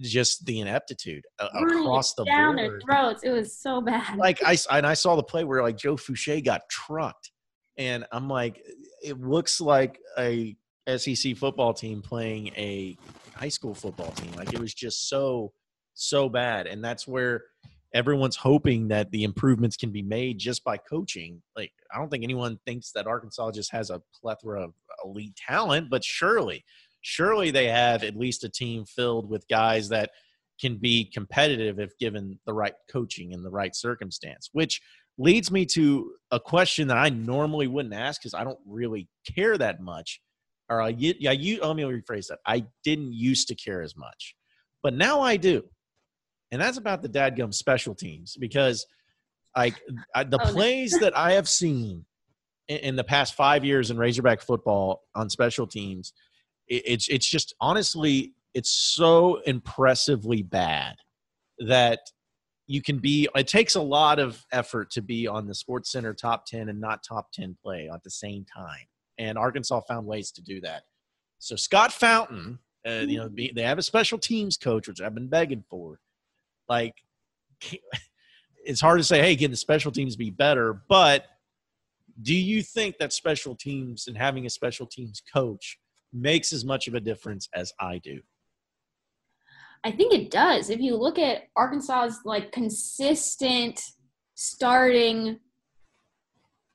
just 0.00 0.44
the 0.46 0.58
ineptitude 0.58 1.24
uh, 1.38 1.48
across 1.54 2.14
the 2.14 2.24
down 2.24 2.56
board. 2.56 2.72
their 2.72 2.80
throats. 2.80 3.22
It 3.22 3.30
was 3.30 3.56
so 3.56 3.80
bad. 3.80 4.18
Like 4.18 4.42
I 4.44 4.56
and 4.72 4.84
I 4.84 4.94
saw 4.94 5.14
the 5.14 5.22
play 5.22 5.44
where 5.44 5.62
like 5.62 5.76
Joe 5.76 5.94
Foucha 5.94 6.44
got 6.44 6.62
trucked, 6.68 7.30
and 7.78 8.04
I'm 8.10 8.28
like, 8.28 8.60
it 9.00 9.20
looks 9.20 9.60
like 9.60 10.00
a 10.18 10.56
SEC 10.96 11.36
football 11.36 11.72
team 11.72 12.02
playing 12.02 12.48
a 12.56 12.96
high 13.36 13.48
school 13.48 13.74
football 13.74 14.10
team. 14.12 14.32
Like 14.32 14.52
it 14.52 14.58
was 14.58 14.74
just 14.74 15.08
so 15.08 15.52
so 15.94 16.28
bad. 16.28 16.66
And 16.66 16.84
that's 16.84 17.06
where 17.08 17.42
everyone's 17.94 18.36
hoping 18.36 18.88
that 18.88 19.10
the 19.12 19.24
improvements 19.24 19.76
can 19.76 19.90
be 19.90 20.02
made 20.02 20.38
just 20.38 20.64
by 20.64 20.76
coaching. 20.76 21.40
Like, 21.56 21.72
I 21.94 21.98
don't 21.98 22.10
think 22.10 22.24
anyone 22.24 22.58
thinks 22.66 22.90
that 22.92 23.06
Arkansas 23.06 23.52
just 23.52 23.70
has 23.70 23.90
a 23.90 24.02
plethora 24.20 24.64
of 24.64 24.74
elite 25.04 25.36
talent, 25.36 25.88
but 25.90 26.02
surely, 26.02 26.64
surely 27.02 27.50
they 27.50 27.68
have 27.68 28.02
at 28.02 28.16
least 28.16 28.44
a 28.44 28.48
team 28.48 28.84
filled 28.84 29.28
with 29.28 29.46
guys 29.48 29.88
that 29.90 30.10
can 30.60 30.76
be 30.76 31.04
competitive 31.12 31.78
if 31.78 31.96
given 31.98 32.38
the 32.46 32.52
right 32.52 32.74
coaching 32.90 33.32
and 33.32 33.44
the 33.44 33.50
right 33.50 33.74
circumstance, 33.74 34.50
which 34.52 34.80
leads 35.18 35.50
me 35.50 35.64
to 35.66 36.12
a 36.30 36.40
question 36.40 36.88
that 36.88 36.96
I 36.96 37.08
normally 37.08 37.66
wouldn't 37.66 37.94
ask 37.94 38.20
because 38.20 38.34
I 38.34 38.44
don't 38.44 38.58
really 38.66 39.08
care 39.34 39.56
that 39.58 39.80
much. 39.80 40.20
Or 40.68 40.80
I, 40.80 40.88
yeah, 40.96 41.32
you 41.32 41.60
oh, 41.62 41.68
let 41.68 41.76
me 41.76 41.82
rephrase 41.82 42.28
that. 42.28 42.38
I 42.46 42.64
didn't 42.84 43.12
used 43.12 43.48
to 43.48 43.54
care 43.54 43.82
as 43.82 43.96
much, 43.96 44.34
but 44.82 44.94
now 44.94 45.20
I 45.20 45.36
do, 45.36 45.62
and 46.54 46.62
that's 46.62 46.78
about 46.78 47.02
the 47.02 47.08
dadgum 47.08 47.52
special 47.52 47.94
teams 47.94 48.36
because, 48.38 48.86
like, 49.56 49.74
the 49.86 50.38
Oh, 50.40 50.44
no. 50.44 50.52
plays 50.52 50.96
that 51.00 51.16
I 51.16 51.32
have 51.32 51.48
seen 51.48 52.04
in, 52.68 52.78
in 52.78 52.96
the 52.96 53.02
past 53.02 53.34
five 53.34 53.64
years 53.64 53.90
in 53.90 53.98
Razorback 53.98 54.40
football 54.40 55.02
on 55.16 55.28
special 55.28 55.66
teams, 55.66 56.12
it, 56.68 56.82
it's 56.86 57.08
it's 57.08 57.28
just 57.28 57.54
honestly 57.60 58.34
it's 58.54 58.70
so 58.70 59.40
impressively 59.46 60.42
bad 60.42 60.94
that 61.58 61.98
you 62.68 62.80
can 62.80 62.98
be 63.00 63.28
it 63.34 63.48
takes 63.48 63.74
a 63.74 63.82
lot 63.82 64.20
of 64.20 64.44
effort 64.52 64.90
to 64.92 65.02
be 65.02 65.26
on 65.26 65.46
the 65.48 65.54
sports 65.54 65.90
center 65.90 66.14
top 66.14 66.46
10 66.46 66.68
and 66.68 66.80
not 66.80 67.02
top 67.02 67.32
10 67.32 67.56
play 67.60 67.90
at 67.92 68.02
the 68.04 68.10
same 68.10 68.44
time. 68.44 68.86
And 69.18 69.36
arkansas 69.36 69.80
found 69.88 70.06
ways 70.06 70.30
to 70.32 70.40
do 70.42 70.60
that. 70.60 70.84
So 71.40 71.56
scott 71.56 71.92
fountain 71.92 72.60
uh, 72.86 73.04
you 73.08 73.18
know 73.18 73.28
they 73.28 73.62
have 73.62 73.78
a 73.78 73.82
special 73.82 74.18
teams 74.18 74.56
coach 74.56 74.86
which 74.88 75.00
i've 75.00 75.14
been 75.14 75.28
begging 75.28 75.64
for 75.70 75.98
like 76.68 76.94
it's 78.64 78.80
hard 78.80 78.98
to 78.98 79.04
say 79.04 79.20
hey 79.20 79.36
can 79.36 79.50
the 79.50 79.56
special 79.56 79.92
teams 79.92 80.16
be 80.16 80.30
better 80.30 80.82
but 80.88 81.26
do 82.22 82.34
you 82.34 82.62
think 82.62 82.96
that 82.98 83.12
special 83.12 83.56
teams 83.56 84.06
and 84.06 84.16
having 84.16 84.46
a 84.46 84.50
special 84.50 84.86
teams 84.86 85.22
coach 85.32 85.78
makes 86.12 86.52
as 86.52 86.64
much 86.64 86.86
of 86.86 86.94
a 86.94 87.00
difference 87.00 87.48
as 87.54 87.72
i 87.80 87.98
do 87.98 88.20
I 89.84 89.90
think 89.90 90.14
it 90.14 90.30
does. 90.30 90.70
If 90.70 90.80
you 90.80 90.96
look 90.96 91.18
at 91.18 91.42
Arkansas's 91.56 92.20
like 92.24 92.52
consistent 92.52 93.80
starting 94.34 95.38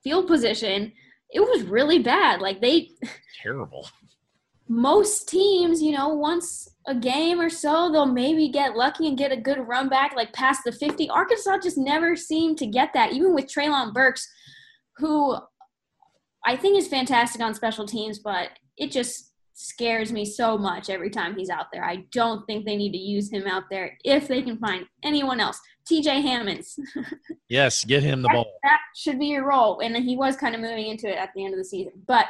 field 0.04 0.28
position, 0.28 0.94
it 1.32 1.40
was 1.40 1.64
really 1.64 2.00
bad. 2.00 2.40
Like 2.40 2.62
they 2.62 2.92
terrible 3.42 3.90
most 4.68 5.28
teams, 5.28 5.82
you 5.82 5.92
know, 5.92 6.10
once 6.10 6.70
a 6.90 6.96
game 6.96 7.40
or 7.40 7.50
so, 7.50 7.92
they'll 7.92 8.08
maybe 8.08 8.50
get 8.50 8.76
lucky 8.76 9.08
and 9.08 9.18
get 9.18 9.32
a 9.32 9.38
good 9.38 9.60
run 9.68 9.90
back, 9.90 10.16
like 10.16 10.34
past 10.34 10.62
the 10.66 10.72
50. 10.72 11.08
Arkansas 11.10 11.60
just 11.62 11.78
never 11.78 12.16
seemed 12.16 12.58
to 12.58 12.66
get 12.66 12.94
that, 12.94 13.14
even 13.14 13.36
with 13.36 13.46
Treylon 13.46 13.94
Burks, 13.94 14.28
who 14.98 15.38
I 16.46 16.58
think 16.58 16.78
is 16.78 16.88
fantastic 16.88 17.42
on 17.42 17.54
special 17.54 17.86
teams, 17.86 18.18
but 18.18 18.50
it 18.76 18.92
just 18.92 19.34
scares 19.54 20.12
me 20.12 20.26
so 20.26 20.58
much 20.58 20.90
every 20.90 21.12
time 21.12 21.38
he's 21.38 21.50
out 21.50 21.68
there. 21.72 21.86
I 21.86 22.06
don't 22.12 22.44
think 22.48 22.66
they 22.66 22.76
need 22.76 22.94
to 22.94 22.98
use 22.98 23.32
him 23.32 23.46
out 23.46 23.64
there 23.70 23.96
if 24.04 24.28
they 24.28 24.42
can 24.42 24.58
find 24.58 24.86
anyone 25.04 25.40
else. 25.40 25.60
TJ 25.90 26.22
Hammonds. 26.22 26.80
yes 27.50 27.84
get 27.84 28.04
him 28.04 28.22
the 28.22 28.30
ball 28.30 28.46
that 28.64 28.80
should 28.96 29.20
be 29.20 29.28
your 29.28 29.48
role. 29.48 29.80
And 29.80 29.96
he 29.98 30.16
was 30.16 30.36
kind 30.36 30.56
of 30.56 30.62
moving 30.62 30.88
into 30.88 31.08
it 31.10 31.18
at 31.18 31.32
the 31.36 31.44
end 31.44 31.54
of 31.54 31.58
the 31.58 31.66
season. 31.66 31.94
But 32.08 32.28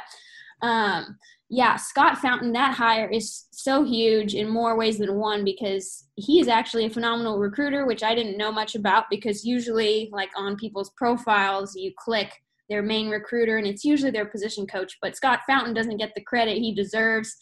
um, 0.62 1.18
yeah, 1.52 1.74
Scott 1.74 2.18
Fountain, 2.18 2.52
that 2.52 2.74
hire 2.74 3.08
is 3.10 3.46
so 3.50 3.82
huge 3.82 4.36
in 4.36 4.48
more 4.48 4.76
ways 4.76 4.98
than 4.98 5.16
one 5.16 5.44
because 5.44 6.04
he 6.14 6.38
is 6.38 6.46
actually 6.46 6.86
a 6.86 6.90
phenomenal 6.90 7.40
recruiter, 7.40 7.86
which 7.86 8.04
I 8.04 8.14
didn't 8.14 8.38
know 8.38 8.52
much 8.52 8.76
about 8.76 9.06
because 9.10 9.44
usually, 9.44 10.08
like 10.12 10.30
on 10.36 10.54
people's 10.54 10.92
profiles, 10.96 11.74
you 11.74 11.92
click 11.98 12.30
their 12.68 12.82
main 12.82 13.10
recruiter 13.10 13.56
and 13.56 13.66
it's 13.66 13.84
usually 13.84 14.12
their 14.12 14.26
position 14.26 14.64
coach. 14.64 14.96
But 15.02 15.16
Scott 15.16 15.40
Fountain 15.44 15.74
doesn't 15.74 15.96
get 15.96 16.12
the 16.14 16.22
credit 16.22 16.56
he 16.56 16.72
deserves. 16.72 17.36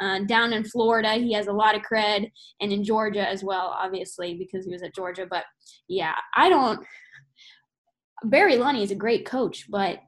Uh, 0.00 0.20
down 0.20 0.54
in 0.54 0.64
Florida, 0.64 1.12
he 1.16 1.34
has 1.34 1.46
a 1.46 1.52
lot 1.52 1.76
of 1.76 1.82
cred, 1.82 2.30
and 2.62 2.72
in 2.72 2.82
Georgia 2.82 3.28
as 3.28 3.44
well, 3.44 3.76
obviously, 3.78 4.32
because 4.32 4.64
he 4.64 4.72
was 4.72 4.82
at 4.82 4.94
Georgia. 4.94 5.26
But 5.28 5.44
yeah, 5.86 6.14
I 6.34 6.48
don't. 6.48 6.82
Barry 8.24 8.54
Lunney 8.54 8.82
is 8.82 8.90
a 8.90 8.94
great 8.94 9.26
coach, 9.26 9.66
but 9.68 10.00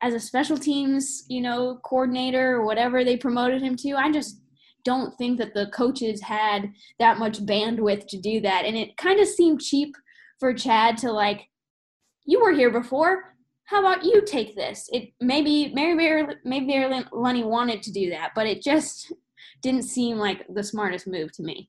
as 0.00 0.14
a 0.14 0.20
special 0.20 0.56
teams, 0.56 1.24
you 1.28 1.40
know, 1.40 1.80
coordinator 1.84 2.56
or 2.56 2.64
whatever 2.64 3.04
they 3.04 3.16
promoted 3.16 3.62
him 3.62 3.76
to, 3.76 3.94
I 3.94 4.12
just 4.12 4.40
don't 4.84 5.16
think 5.18 5.38
that 5.38 5.54
the 5.54 5.66
coaches 5.66 6.22
had 6.22 6.72
that 6.98 7.18
much 7.18 7.44
bandwidth 7.44 8.06
to 8.08 8.20
do 8.20 8.40
that. 8.40 8.64
And 8.64 8.76
it 8.76 8.96
kind 8.96 9.20
of 9.20 9.28
seemed 9.28 9.60
cheap 9.60 9.96
for 10.38 10.54
Chad 10.54 10.96
to 10.98 11.10
like, 11.10 11.48
you 12.24 12.40
were 12.40 12.52
here 12.52 12.70
before. 12.70 13.34
How 13.64 13.80
about 13.80 14.04
you 14.04 14.22
take 14.24 14.56
this? 14.56 14.88
It 14.92 15.10
maybe 15.20 15.72
Mary 15.74 15.94
Mary 15.94 16.26
maybe 16.44 16.66
Mary 16.66 17.04
Lunney 17.12 17.44
wanted 17.44 17.82
to 17.82 17.92
do 17.92 18.10
that, 18.10 18.30
but 18.34 18.46
it 18.46 18.62
just 18.62 19.12
didn't 19.62 19.82
seem 19.82 20.16
like 20.16 20.46
the 20.48 20.62
smartest 20.62 21.06
move 21.06 21.32
to 21.32 21.42
me. 21.42 21.68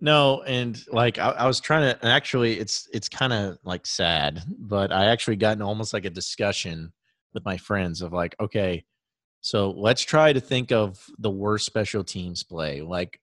No, 0.00 0.42
and 0.42 0.80
like 0.92 1.18
I, 1.18 1.30
I 1.30 1.46
was 1.46 1.60
trying 1.60 1.82
to, 1.82 2.00
and 2.00 2.12
actually, 2.12 2.58
it's 2.60 2.88
it's 2.92 3.08
kind 3.08 3.32
of 3.32 3.58
like 3.64 3.86
sad, 3.86 4.42
but 4.58 4.92
I 4.92 5.06
actually 5.06 5.36
got 5.36 5.56
in 5.56 5.62
almost 5.62 5.92
like 5.92 6.04
a 6.04 6.10
discussion 6.10 6.92
with 7.34 7.44
my 7.44 7.56
friends 7.56 8.02
of 8.02 8.12
like, 8.12 8.34
okay, 8.40 8.84
so 9.40 9.70
let's 9.70 10.02
try 10.02 10.32
to 10.32 10.40
think 10.40 10.70
of 10.72 11.04
the 11.18 11.30
worst 11.30 11.66
special 11.66 12.04
teams 12.04 12.42
play, 12.42 12.80
like 12.80 13.20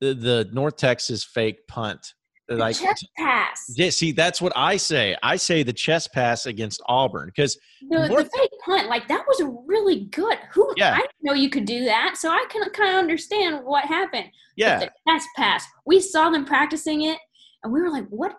the 0.00 0.14
the 0.14 0.48
North 0.52 0.76
Texas 0.76 1.24
fake 1.24 1.66
punt. 1.68 2.14
Like, 2.48 2.76
chest 2.78 3.06
pass. 3.16 3.64
yeah, 3.76 3.88
see, 3.88 4.12
that's 4.12 4.42
what 4.42 4.52
I 4.56 4.76
say. 4.76 5.16
I 5.22 5.36
say 5.36 5.62
the 5.62 5.72
chest 5.72 6.12
pass 6.12 6.44
against 6.44 6.82
Auburn 6.86 7.26
because 7.34 7.56
The, 7.88 8.08
North- 8.08 8.30
the 8.30 8.30
fake 8.36 8.50
punt, 8.64 8.88
like 8.88 9.08
that 9.08 9.24
was 9.26 9.40
a 9.40 9.46
really 9.64 10.00
good. 10.06 10.36
Who 10.52 10.70
Yeah. 10.76 10.92
I 10.92 10.98
didn't 10.98 11.12
know 11.22 11.32
you 11.32 11.48
could 11.48 11.64
do 11.64 11.84
that, 11.84 12.16
so 12.18 12.28
I 12.30 12.44
can 12.50 12.68
kind 12.70 12.90
of 12.90 12.96
understand 12.96 13.64
what 13.64 13.84
happened. 13.86 14.24
But 14.26 14.32
yeah, 14.56 14.78
the 14.80 14.90
chest 15.08 15.28
pass, 15.36 15.64
we 15.86 16.00
saw 16.00 16.28
them 16.30 16.44
practicing 16.44 17.02
it, 17.02 17.16
and 17.62 17.72
we 17.72 17.80
were 17.80 17.90
like, 17.90 18.06
"What? 18.08 18.36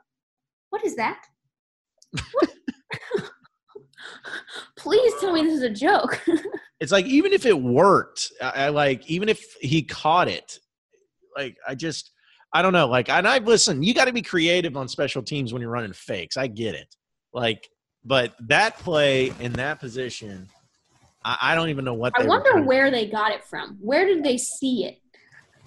What 0.69 0.85
is 0.85 0.95
that? 0.97 1.23
What? 2.33 2.53
Please 4.77 5.13
tell 5.19 5.33
me 5.33 5.43
this 5.43 5.55
is 5.55 5.63
a 5.63 5.69
joke." 5.69 6.21
it's 6.79 6.91
like 6.91 7.05
even 7.05 7.33
if 7.33 7.45
it 7.45 7.59
worked, 7.59 8.31
I, 8.41 8.65
I 8.65 8.69
like 8.69 9.05
even 9.09 9.29
if 9.29 9.43
he 9.61 9.83
caught 9.83 10.27
it, 10.27 10.59
like 11.35 11.57
I 11.67 11.75
just 11.75 12.11
I 12.53 12.61
don't 12.61 12.73
know. 12.73 12.87
Like 12.87 13.09
and 13.09 13.27
I've 13.27 13.47
listened. 13.47 13.85
You 13.85 13.93
got 13.93 14.05
to 14.05 14.13
be 14.13 14.21
creative 14.21 14.77
on 14.77 14.87
special 14.87 15.23
teams 15.23 15.53
when 15.53 15.61
you're 15.61 15.71
running 15.71 15.93
fakes. 15.93 16.37
I 16.37 16.47
get 16.47 16.75
it. 16.75 16.95
Like, 17.33 17.67
but 18.05 18.35
that 18.47 18.77
play 18.77 19.33
in 19.39 19.53
that 19.53 19.79
position, 19.79 20.47
I, 21.25 21.37
I 21.41 21.55
don't 21.55 21.69
even 21.69 21.85
know 21.85 21.95
what. 21.95 22.13
I 22.19 22.25
wonder 22.25 22.61
where 22.63 22.91
they 22.91 23.07
got 23.07 23.31
it 23.31 23.43
from. 23.43 23.77
Where 23.81 24.05
did 24.05 24.23
they 24.23 24.37
see 24.37 24.85
it? 24.85 24.99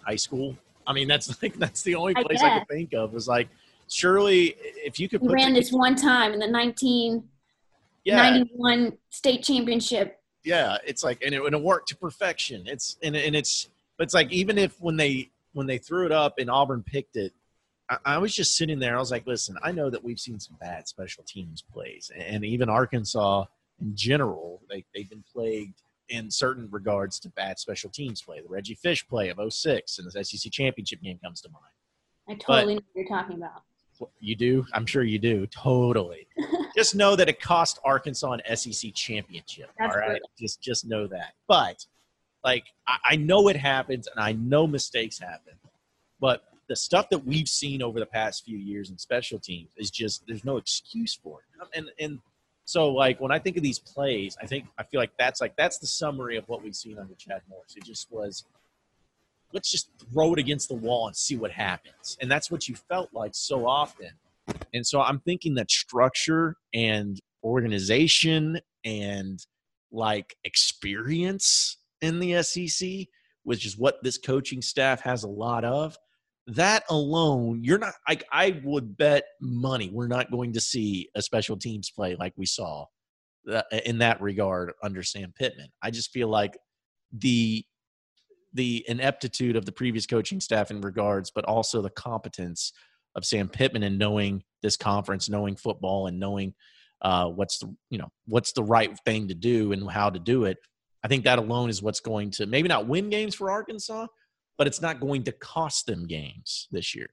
high 0.06 0.16
school. 0.16 0.56
I 0.86 0.92
mean, 0.92 1.08
that's 1.08 1.30
like 1.42 1.54
that's 1.54 1.82
the 1.82 1.94
only 1.94 2.14
place 2.14 2.40
I, 2.40 2.48
guess. 2.48 2.58
could 2.60 2.68
think 2.68 2.94
of. 2.94 3.12
Was 3.12 3.28
like 3.28 3.48
surely 3.88 4.54
if 4.84 4.98
you 4.98 5.08
could 5.08 5.20
He 5.20 5.28
ran 5.28 5.52
the- 5.52 5.60
this 5.60 5.72
one 5.72 5.96
time 5.96 6.32
in 6.32 6.38
the 6.38 6.48
1991 6.48 7.28
yeah, 8.06 8.30
91 8.30 8.96
state 9.10 9.42
championship. 9.42 10.20
yeah 10.44 10.76
it's 10.86 11.02
like 11.04 11.22
and 11.22 11.34
it, 11.34 11.42
and 11.42 11.54
it 11.54 11.62
worked 11.62 11.88
to 11.88 11.96
perfection. 11.96 12.62
It's 12.66 12.96
and, 13.02 13.16
and 13.16 13.34
it's 13.34 13.68
but 13.98 14.04
it's 14.04 14.14
like 14.14 14.32
even 14.32 14.58
if 14.58 14.80
when 14.80 14.96
they 14.96 15.30
when 15.52 15.66
they 15.66 15.78
threw 15.78 16.06
it 16.06 16.12
up 16.12 16.38
and 16.38 16.50
auburn 16.50 16.82
picked 16.82 17.16
it 17.16 17.32
I, 17.88 17.98
I 18.04 18.18
was 18.18 18.34
just 18.34 18.56
sitting 18.56 18.78
there. 18.78 18.96
I 18.96 19.00
was 19.00 19.10
like 19.10 19.26
listen 19.26 19.56
i 19.62 19.72
know 19.72 19.90
that 19.90 20.02
we've 20.02 20.20
seen 20.20 20.38
some 20.38 20.56
bad 20.60 20.88
special 20.88 21.24
teams 21.24 21.62
plays 21.62 22.10
and 22.16 22.44
even 22.44 22.68
arkansas 22.68 23.44
in 23.80 23.94
general 23.94 24.62
they, 24.70 24.84
they've 24.94 25.10
been 25.10 25.24
plagued 25.32 25.82
in 26.08 26.30
certain 26.30 26.68
regards 26.70 27.18
to 27.20 27.28
bad 27.30 27.58
special 27.58 27.90
teams 27.90 28.22
play. 28.22 28.40
The 28.40 28.48
reggie 28.48 28.74
fish 28.74 29.06
play 29.06 29.28
of 29.28 29.40
06 29.52 29.98
and 29.98 30.06
the 30.10 30.24
sec 30.24 30.52
championship 30.52 31.02
game 31.02 31.18
comes 31.22 31.40
to 31.42 31.48
mind. 31.50 31.64
I 32.28 32.34
totally 32.34 32.74
know 32.74 32.80
what 32.92 33.08
you're 33.08 33.08
talking 33.08 33.36
about. 33.36 33.62
You 34.20 34.36
do? 34.36 34.64
I'm 34.72 34.86
sure 34.86 35.02
you 35.02 35.18
do. 35.18 35.46
Totally. 35.46 36.26
Just 36.76 36.94
know 36.94 37.16
that 37.16 37.28
it 37.28 37.40
cost 37.40 37.78
arkansas 37.84 38.32
an 38.32 38.56
sec 38.56 38.92
championship 38.94 39.70
That's 39.78 39.94
all 39.94 40.00
right? 40.00 40.08
brutal. 40.08 40.30
just 40.38 40.60
just 40.60 40.84
know 40.86 41.06
that. 41.06 41.32
But 41.48 41.86
like 42.44 42.64
I, 42.86 42.96
I 43.10 43.16
know 43.16 43.48
it 43.48 43.56
happens 43.56 44.06
and 44.08 44.22
i 44.22 44.32
know 44.32 44.66
mistakes 44.66 45.18
happen. 45.18 45.54
But 46.20 46.44
the 46.68 46.76
stuff 46.76 47.08
that 47.10 47.24
we've 47.24 47.48
seen 47.48 47.80
over 47.82 47.98
the 47.98 48.06
past 48.06 48.44
few 48.44 48.58
years 48.58 48.90
in 48.90 48.98
special 48.98 49.38
teams 49.38 49.70
is 49.76 49.90
just 49.90 50.24
there's 50.26 50.44
no 50.44 50.58
excuse 50.58 51.14
for 51.14 51.40
it. 51.40 51.78
And 51.78 51.88
and 51.98 52.18
so 52.66 52.90
like 52.90 53.20
when 53.20 53.30
i 53.32 53.38
think 53.38 53.56
of 53.56 53.62
these 53.62 53.78
plays 53.78 54.36
i 54.42 54.46
think 54.46 54.66
i 54.76 54.82
feel 54.82 55.00
like 55.00 55.12
that's 55.18 55.40
like 55.40 55.54
that's 55.56 55.78
the 55.78 55.86
summary 55.86 56.36
of 56.36 56.48
what 56.48 56.62
we've 56.62 56.74
seen 56.76 56.98
under 56.98 57.14
chad 57.14 57.40
morris. 57.48 57.74
It 57.76 57.84
just 57.84 58.10
was 58.10 58.44
let's 59.52 59.70
just 59.70 59.90
throw 60.12 60.32
it 60.32 60.38
against 60.38 60.68
the 60.68 60.74
wall 60.74 61.06
and 61.06 61.16
see 61.16 61.36
what 61.36 61.50
happens 61.50 62.16
and 62.20 62.30
that's 62.30 62.50
what 62.50 62.68
you 62.68 62.74
felt 62.74 63.08
like 63.12 63.32
so 63.34 63.66
often 63.66 64.10
and 64.74 64.86
so 64.86 65.00
I'm 65.00 65.20
thinking 65.20 65.54
that 65.54 65.70
structure 65.70 66.56
and 66.74 67.18
organization 67.42 68.60
and 68.84 69.44
like 69.90 70.36
experience 70.44 71.78
in 72.00 72.18
the 72.18 72.42
SEC, 72.42 73.06
which 73.44 73.64
is 73.64 73.78
what 73.78 74.02
this 74.02 74.18
coaching 74.18 74.62
staff 74.62 75.00
has 75.00 75.24
a 75.24 75.28
lot 75.28 75.64
of, 75.64 75.96
that 76.48 76.84
alone, 76.90 77.64
you're 77.64 77.78
not 77.78 77.94
like 78.08 78.24
I 78.30 78.60
would 78.62 78.96
bet 78.96 79.24
money 79.40 79.90
we're 79.92 80.06
not 80.06 80.30
going 80.30 80.52
to 80.52 80.60
see 80.60 81.08
a 81.16 81.22
special 81.22 81.56
teams 81.56 81.90
play 81.90 82.14
like 82.14 82.34
we 82.36 82.46
saw 82.46 82.84
uh, 83.50 83.62
in 83.84 83.98
that 83.98 84.20
regard 84.20 84.72
under 84.80 85.02
Sam 85.02 85.32
Pittman. 85.36 85.68
I 85.82 85.90
just 85.90 86.12
feel 86.12 86.28
like 86.28 86.56
the 87.12 87.64
the 88.56 88.84
ineptitude 88.88 89.56
of 89.56 89.64
the 89.64 89.72
previous 89.72 90.06
coaching 90.06 90.40
staff 90.40 90.70
in 90.70 90.80
regards, 90.80 91.30
but 91.30 91.44
also 91.44 91.80
the 91.80 91.90
competence 91.90 92.72
of 93.14 93.24
Sam 93.24 93.48
Pittman 93.48 93.82
and 93.82 93.98
knowing 93.98 94.42
this 94.62 94.76
conference, 94.76 95.28
knowing 95.28 95.56
football, 95.56 96.06
and 96.06 96.18
knowing 96.18 96.54
uh, 97.02 97.28
what's 97.28 97.58
the 97.58 97.74
you 97.90 97.98
know 97.98 98.08
what's 98.26 98.52
the 98.52 98.64
right 98.64 98.96
thing 99.04 99.28
to 99.28 99.34
do 99.34 99.72
and 99.72 99.88
how 99.90 100.10
to 100.10 100.18
do 100.18 100.44
it. 100.44 100.58
I 101.04 101.08
think 101.08 101.24
that 101.24 101.38
alone 101.38 101.70
is 101.70 101.82
what's 101.82 102.00
going 102.00 102.32
to 102.32 102.46
maybe 102.46 102.68
not 102.68 102.88
win 102.88 103.10
games 103.10 103.34
for 103.34 103.50
Arkansas, 103.50 104.06
but 104.58 104.66
it's 104.66 104.82
not 104.82 105.00
going 105.00 105.22
to 105.24 105.32
cost 105.32 105.86
them 105.86 106.06
games 106.06 106.66
this 106.72 106.94
year. 106.94 107.08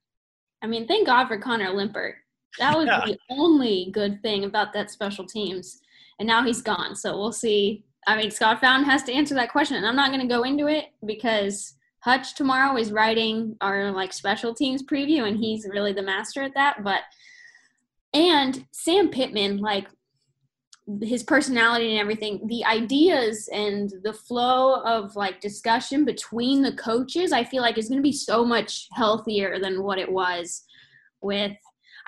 I 0.64 0.68
mean, 0.68 0.88
thank 0.88 1.06
God 1.06 1.28
for 1.28 1.38
Connor 1.38 1.70
Limpert. 1.74 2.16
That 2.60 2.78
was 2.78 2.88
yeah. 2.88 3.02
the 3.06 3.18
only 3.30 3.90
good 3.92 4.22
thing 4.22 4.46
about 4.46 4.74
that 4.74 4.92
special 4.92 5.26
teams. 5.26 5.82
And 6.20 6.28
now 6.28 6.44
he's 6.44 6.62
gone. 6.62 6.96
So 6.96 7.18
we'll 7.18 7.32
see. 7.32 7.84
I 8.08 8.18
mean, 8.18 8.32
Scott 8.32 8.60
Fountain 8.62 8.90
has 8.90 9.04
to 9.04 9.14
answer 9.14 9.36
that 9.36 9.52
question. 9.52 9.78
And 9.78 9.86
I'm 9.86 9.96
not 9.96 10.10
going 10.10 10.22
to 10.22 10.34
go 10.34 10.44
into 10.44 10.68
it 10.68 10.86
because 11.06 11.76
Hutch 12.00 12.36
tomorrow 12.36 12.78
is 12.78 12.92
writing 12.92 13.56
our 13.62 13.92
like 13.92 14.14
special 14.14 14.54
teams 14.54 14.84
preview 14.84 15.28
and 15.28 15.38
he's 15.38 15.68
really 15.68 15.94
the 15.94 16.02
master 16.02 16.42
at 16.42 16.54
that. 16.56 16.84
But, 16.84 17.02
and 18.14 18.66
Sam 18.72 19.10
Pittman, 19.10 19.58
like 19.58 19.88
his 21.02 21.24
personality 21.24 21.92
and 21.92 22.00
everything 22.00 22.46
the 22.48 22.66
ideas 22.66 23.50
and 23.54 23.94
the 24.04 24.12
flow 24.12 24.82
of 24.82 25.16
like 25.16 25.40
discussion 25.40 26.04
between 26.04 26.62
the 26.62 26.74
coaches 26.74 27.32
i 27.32 27.42
feel 27.42 27.62
like 27.62 27.78
is 27.78 27.88
going 27.88 27.98
to 27.98 28.04
be 28.04 28.12
so 28.12 28.44
much 28.44 28.90
healthier 28.92 29.60
than 29.60 29.82
what 29.82 29.98
it 29.98 30.12
was 30.12 30.64
with 31.22 31.54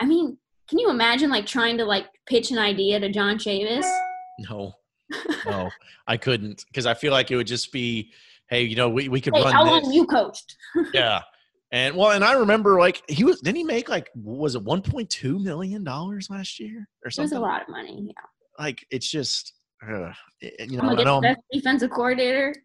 i 0.01 0.05
mean 0.05 0.37
can 0.67 0.77
you 0.77 0.89
imagine 0.89 1.29
like 1.29 1.45
trying 1.45 1.77
to 1.77 1.85
like 1.85 2.07
pitch 2.25 2.51
an 2.51 2.57
idea 2.57 2.99
to 2.99 3.09
john 3.09 3.37
chavis 3.37 3.89
no 4.39 4.73
no 5.45 5.69
i 6.07 6.17
couldn't 6.17 6.65
because 6.67 6.85
i 6.85 6.93
feel 6.93 7.11
like 7.11 7.31
it 7.31 7.35
would 7.35 7.47
just 7.47 7.71
be 7.71 8.11
hey 8.49 8.63
you 8.63 8.75
know 8.75 8.89
we, 8.89 9.09
we 9.09 9.21
could 9.21 9.35
hey, 9.35 9.43
run 9.43 9.53
how 9.53 9.63
this. 9.63 9.83
long 9.83 9.93
you 9.93 10.05
coached 10.05 10.55
yeah 10.93 11.21
and 11.71 11.95
well, 11.95 12.11
and 12.11 12.23
I 12.23 12.33
remember 12.33 12.79
like 12.79 13.01
he 13.09 13.23
was 13.23 13.41
didn't 13.41 13.57
he 13.57 13.63
make 13.63 13.89
like 13.89 14.09
was 14.15 14.53
it 14.53 14.61
one 14.61 14.81
point 14.81 15.09
two 15.09 15.39
million 15.39 15.83
dollars 15.83 16.29
last 16.29 16.59
year 16.59 16.87
or 17.03 17.09
something? 17.09 17.35
It 17.35 17.39
was 17.39 17.39
a 17.39 17.41
lot 17.41 17.63
of 17.63 17.69
money, 17.69 18.13
yeah 18.15 18.21
like 18.59 18.85
it's 18.91 19.09
just 19.09 19.53
uh, 19.85 20.11
you 20.41 20.77
know, 20.77 20.89
I'm 20.89 21.03
know 21.03 21.21
best 21.21 21.41
defensive 21.51 21.91
coordinator. 21.91 22.55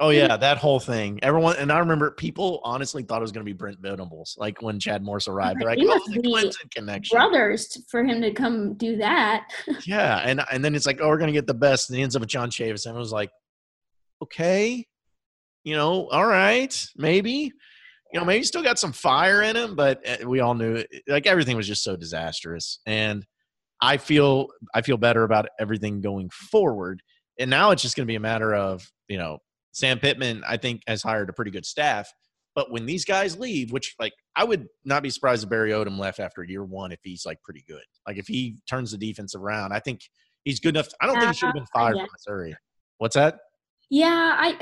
Oh 0.00 0.10
yeah, 0.10 0.36
that 0.36 0.58
whole 0.58 0.78
thing. 0.78 1.18
Everyone 1.22 1.56
and 1.56 1.72
I 1.72 1.78
remember 1.80 2.12
people 2.12 2.60
honestly 2.62 3.02
thought 3.02 3.18
it 3.18 3.22
was 3.22 3.32
going 3.32 3.44
to 3.44 3.48
be 3.48 3.56
Brent 3.56 3.80
Venables. 3.80 4.36
Like 4.38 4.62
when 4.62 4.78
Chad 4.78 5.02
Morris 5.02 5.26
arrived, 5.26 5.60
they're 5.60 5.68
like, 5.68 5.80
"Oh, 5.82 6.00
the 6.06 6.20
Clemson 6.20 6.70
connection." 6.70 7.16
Brothers 7.16 7.76
for 7.90 8.04
him 8.04 8.22
to 8.22 8.32
come 8.32 8.74
do 8.74 8.96
that. 8.98 9.48
yeah, 9.86 10.18
and 10.18 10.40
and 10.52 10.64
then 10.64 10.76
it's 10.76 10.86
like, 10.86 11.00
"Oh, 11.00 11.08
we're 11.08 11.18
going 11.18 11.28
to 11.28 11.32
get 11.32 11.48
the 11.48 11.54
best." 11.54 11.90
And 11.90 11.98
it 11.98 12.02
ends 12.02 12.14
up 12.14 12.20
with 12.20 12.28
John 12.28 12.48
Chavis, 12.48 12.86
and 12.86 12.94
I 12.94 12.98
was 12.98 13.10
like, 13.10 13.30
"Okay, 14.22 14.86
you 15.64 15.74
know, 15.74 16.08
all 16.08 16.26
right, 16.26 16.86
maybe." 16.96 17.52
You 18.10 18.18
know, 18.18 18.24
maybe 18.24 18.42
still 18.42 18.62
got 18.62 18.78
some 18.78 18.92
fire 18.92 19.42
in 19.42 19.54
him, 19.54 19.76
but 19.76 20.00
eh, 20.02 20.24
we 20.24 20.40
all 20.40 20.54
knew 20.54 20.76
it, 20.76 20.88
like 21.08 21.26
everything 21.26 21.58
was 21.58 21.66
just 21.66 21.84
so 21.84 21.94
disastrous. 21.94 22.78
And 22.86 23.26
I 23.82 23.98
feel 23.98 24.46
I 24.74 24.80
feel 24.80 24.96
better 24.96 25.24
about 25.24 25.50
everything 25.60 26.00
going 26.00 26.30
forward. 26.30 27.02
And 27.38 27.50
now 27.50 27.70
it's 27.70 27.82
just 27.82 27.96
going 27.96 28.06
to 28.06 28.10
be 28.10 28.14
a 28.14 28.20
matter 28.20 28.54
of 28.54 28.90
you 29.08 29.18
know 29.18 29.40
Sam 29.72 29.98
Pittman. 29.98 30.42
I 30.46 30.56
think 30.56 30.82
has 30.86 31.02
hired 31.02 31.28
a 31.28 31.32
pretty 31.32 31.50
good 31.50 31.66
staff. 31.66 32.12
But 32.54 32.72
when 32.72 32.86
these 32.86 33.04
guys 33.04 33.38
leave, 33.38 33.70
which 33.72 33.94
like 34.00 34.12
I 34.34 34.44
would 34.44 34.66
not 34.84 35.02
be 35.02 35.10
surprised 35.10 35.44
if 35.44 35.50
Barry 35.50 35.70
Odom 35.70 35.98
left 35.98 36.18
after 36.18 36.42
year 36.42 36.64
one 36.64 36.92
if 36.92 36.98
he's 37.02 37.24
like 37.24 37.40
pretty 37.42 37.64
good. 37.68 37.84
Like 38.06 38.16
if 38.16 38.26
he 38.26 38.58
turns 38.68 38.90
the 38.90 38.98
defense 38.98 39.34
around, 39.34 39.72
I 39.72 39.78
think 39.78 40.00
he's 40.44 40.58
good 40.58 40.74
enough. 40.74 40.88
I 41.00 41.06
don't 41.06 41.18
think 41.18 41.30
he 41.30 41.36
should 41.36 41.46
have 41.46 41.54
been 41.54 41.66
fired 41.72 41.96
yeah. 41.96 42.02
from 42.02 42.10
Missouri. 42.12 42.56
What's 42.98 43.14
that? 43.14 43.38
Yeah, 43.90 44.36
I 44.38 44.58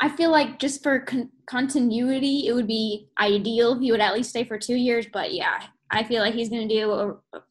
I 0.00 0.08
feel 0.10 0.30
like 0.30 0.58
just 0.58 0.82
for 0.82 1.00
con- 1.00 1.30
continuity, 1.48 2.46
it 2.46 2.52
would 2.52 2.66
be 2.66 3.08
ideal 3.18 3.74
if 3.74 3.80
he 3.80 3.90
would 3.90 4.00
at 4.00 4.14
least 4.14 4.30
stay 4.30 4.44
for 4.44 4.58
two 4.58 4.76
years. 4.76 5.06
But 5.12 5.32
yeah, 5.32 5.62
I 5.90 6.04
feel 6.04 6.20
like 6.20 6.34
he's 6.34 6.48
going 6.48 6.68
to 6.68 6.74
do 6.74 6.90
a, 6.92 7.42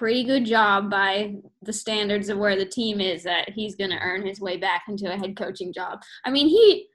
pretty 0.00 0.24
good 0.24 0.46
job 0.46 0.90
by 0.90 1.34
the 1.60 1.74
standards 1.74 2.30
of 2.30 2.38
where 2.38 2.56
the 2.56 2.64
team 2.64 3.02
is 3.02 3.22
that 3.22 3.50
he's 3.50 3.74
going 3.74 3.90
to 3.90 3.98
earn 3.98 4.26
his 4.26 4.40
way 4.40 4.56
back 4.56 4.84
into 4.88 5.12
a 5.12 5.18
head 5.18 5.36
coaching 5.36 5.74
job. 5.74 6.00
I 6.24 6.30
mean, 6.30 6.48
he 6.48 6.86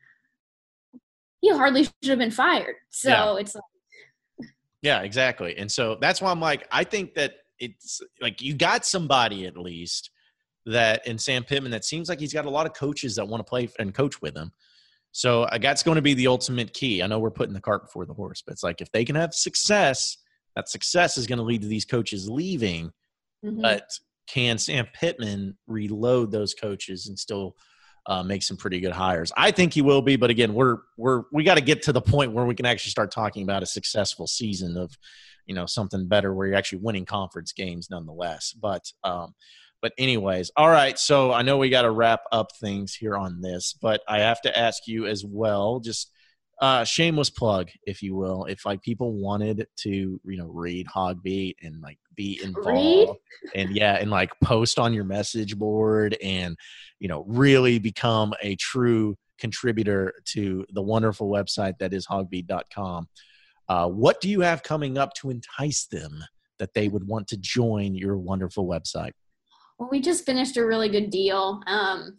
he 1.39 1.51
hardly 1.51 1.83
should 1.83 1.93
have 2.07 2.17
been 2.17 2.31
fired. 2.31 2.73
So 2.89 3.09
yeah. 3.09 3.35
it's 3.35 3.53
like 3.53 4.49
Yeah, 4.81 5.01
exactly. 5.01 5.55
And 5.55 5.71
so 5.71 5.99
that's 6.01 6.19
why 6.19 6.31
I'm 6.31 6.41
like 6.41 6.67
I 6.71 6.83
think 6.83 7.13
that 7.13 7.33
it's 7.59 8.01
like 8.21 8.41
you 8.41 8.55
got 8.55 8.87
somebody 8.87 9.45
at 9.45 9.55
least 9.55 10.09
that 10.65 11.05
in 11.05 11.19
Sam 11.19 11.43
Pittman 11.43 11.73
that 11.73 11.85
seems 11.85 12.09
like 12.09 12.19
he's 12.19 12.33
got 12.33 12.45
a 12.45 12.49
lot 12.49 12.65
of 12.65 12.73
coaches 12.73 13.15
that 13.17 13.27
want 13.27 13.39
to 13.39 13.47
play 13.47 13.69
and 13.77 13.93
coach 13.93 14.19
with 14.19 14.35
him. 14.35 14.51
So 15.11 15.43
uh, 15.43 15.59
that's 15.59 15.83
going 15.83 15.97
to 15.97 16.01
be 16.01 16.15
the 16.15 16.25
ultimate 16.25 16.73
key. 16.73 17.03
I 17.03 17.07
know 17.07 17.19
we're 17.19 17.29
putting 17.29 17.53
the 17.53 17.61
cart 17.61 17.83
before 17.83 18.07
the 18.07 18.15
horse, 18.15 18.41
but 18.41 18.53
it's 18.53 18.63
like 18.63 18.81
if 18.81 18.91
they 18.91 19.05
can 19.05 19.15
have 19.15 19.35
success 19.35 20.17
that 20.55 20.69
success 20.69 21.17
is 21.17 21.27
going 21.27 21.37
to 21.37 21.43
lead 21.43 21.61
to 21.61 21.67
these 21.67 21.85
coaches 21.85 22.29
leaving. 22.29 22.91
Mm-hmm. 23.43 23.61
But 23.61 23.89
can 24.27 24.57
Sam 24.57 24.87
Pittman 24.93 25.57
reload 25.67 26.31
those 26.31 26.53
coaches 26.53 27.07
and 27.07 27.17
still 27.17 27.55
uh, 28.07 28.23
make 28.23 28.43
some 28.43 28.57
pretty 28.57 28.79
good 28.79 28.91
hires? 28.91 29.31
I 29.35 29.51
think 29.51 29.73
he 29.73 29.81
will 29.81 30.01
be, 30.01 30.15
but 30.15 30.29
again, 30.29 30.53
we're 30.53 30.77
we're 30.97 31.23
we 31.31 31.43
got 31.43 31.55
to 31.55 31.61
get 31.61 31.83
to 31.83 31.93
the 31.93 32.01
point 32.01 32.31
where 32.31 32.45
we 32.45 32.55
can 32.55 32.65
actually 32.65 32.91
start 32.91 33.11
talking 33.11 33.43
about 33.43 33.63
a 33.63 33.67
successful 33.67 34.27
season 34.27 34.77
of, 34.77 34.97
you 35.45 35.55
know, 35.55 35.65
something 35.65 36.07
better 36.07 36.33
where 36.33 36.47
you're 36.47 36.55
actually 36.55 36.79
winning 36.79 37.05
conference 37.05 37.51
games 37.53 37.89
nonetheless. 37.89 38.53
But 38.53 38.91
um, 39.03 39.35
but 39.81 39.93
anyways, 39.97 40.51
all 40.55 40.69
right. 40.69 40.97
So 40.97 41.31
I 41.31 41.43
know 41.43 41.57
we 41.57 41.69
got 41.69 41.83
to 41.83 41.91
wrap 41.91 42.21
up 42.31 42.55
things 42.59 42.95
here 42.95 43.15
on 43.15 43.41
this, 43.41 43.75
but 43.79 44.01
I 44.07 44.19
have 44.19 44.41
to 44.41 44.57
ask 44.57 44.87
you 44.87 45.05
as 45.05 45.23
well, 45.23 45.79
just 45.79 46.11
uh 46.61 46.83
shameless 46.83 47.29
plug 47.29 47.69
if 47.85 48.01
you 48.01 48.15
will 48.15 48.45
if 48.45 48.65
like 48.65 48.81
people 48.81 49.13
wanted 49.13 49.67
to 49.75 50.19
you 50.23 50.37
know 50.37 50.47
read 50.47 50.87
hawgbeat 50.87 51.55
and 51.63 51.81
like 51.81 51.97
be 52.15 52.39
involved 52.43 53.17
read? 53.43 53.51
and 53.55 53.75
yeah 53.75 53.95
and 53.95 54.09
like 54.09 54.31
post 54.41 54.79
on 54.79 54.93
your 54.93 55.03
message 55.03 55.57
board 55.57 56.17
and 56.23 56.55
you 56.99 57.07
know 57.07 57.25
really 57.27 57.77
become 57.77 58.33
a 58.41 58.55
true 58.55 59.15
contributor 59.37 60.13
to 60.23 60.65
the 60.71 60.81
wonderful 60.81 61.29
website 61.29 61.77
that 61.77 61.93
is 61.93 62.07
hawgbeat.com 62.07 63.07
uh, 63.67 63.87
what 63.87 64.21
do 64.21 64.29
you 64.29 64.41
have 64.41 64.61
coming 64.63 64.97
up 64.97 65.13
to 65.15 65.29
entice 65.31 65.87
them 65.87 66.23
that 66.59 66.73
they 66.73 66.87
would 66.87 67.05
want 67.05 67.27
to 67.27 67.35
join 67.37 67.95
your 67.95 68.15
wonderful 68.15 68.65
website? 68.67 69.11
Well 69.77 69.89
we 69.91 69.99
just 69.99 70.25
finished 70.25 70.55
a 70.55 70.65
really 70.65 70.87
good 70.87 71.09
deal. 71.09 71.61
Um 71.67 72.17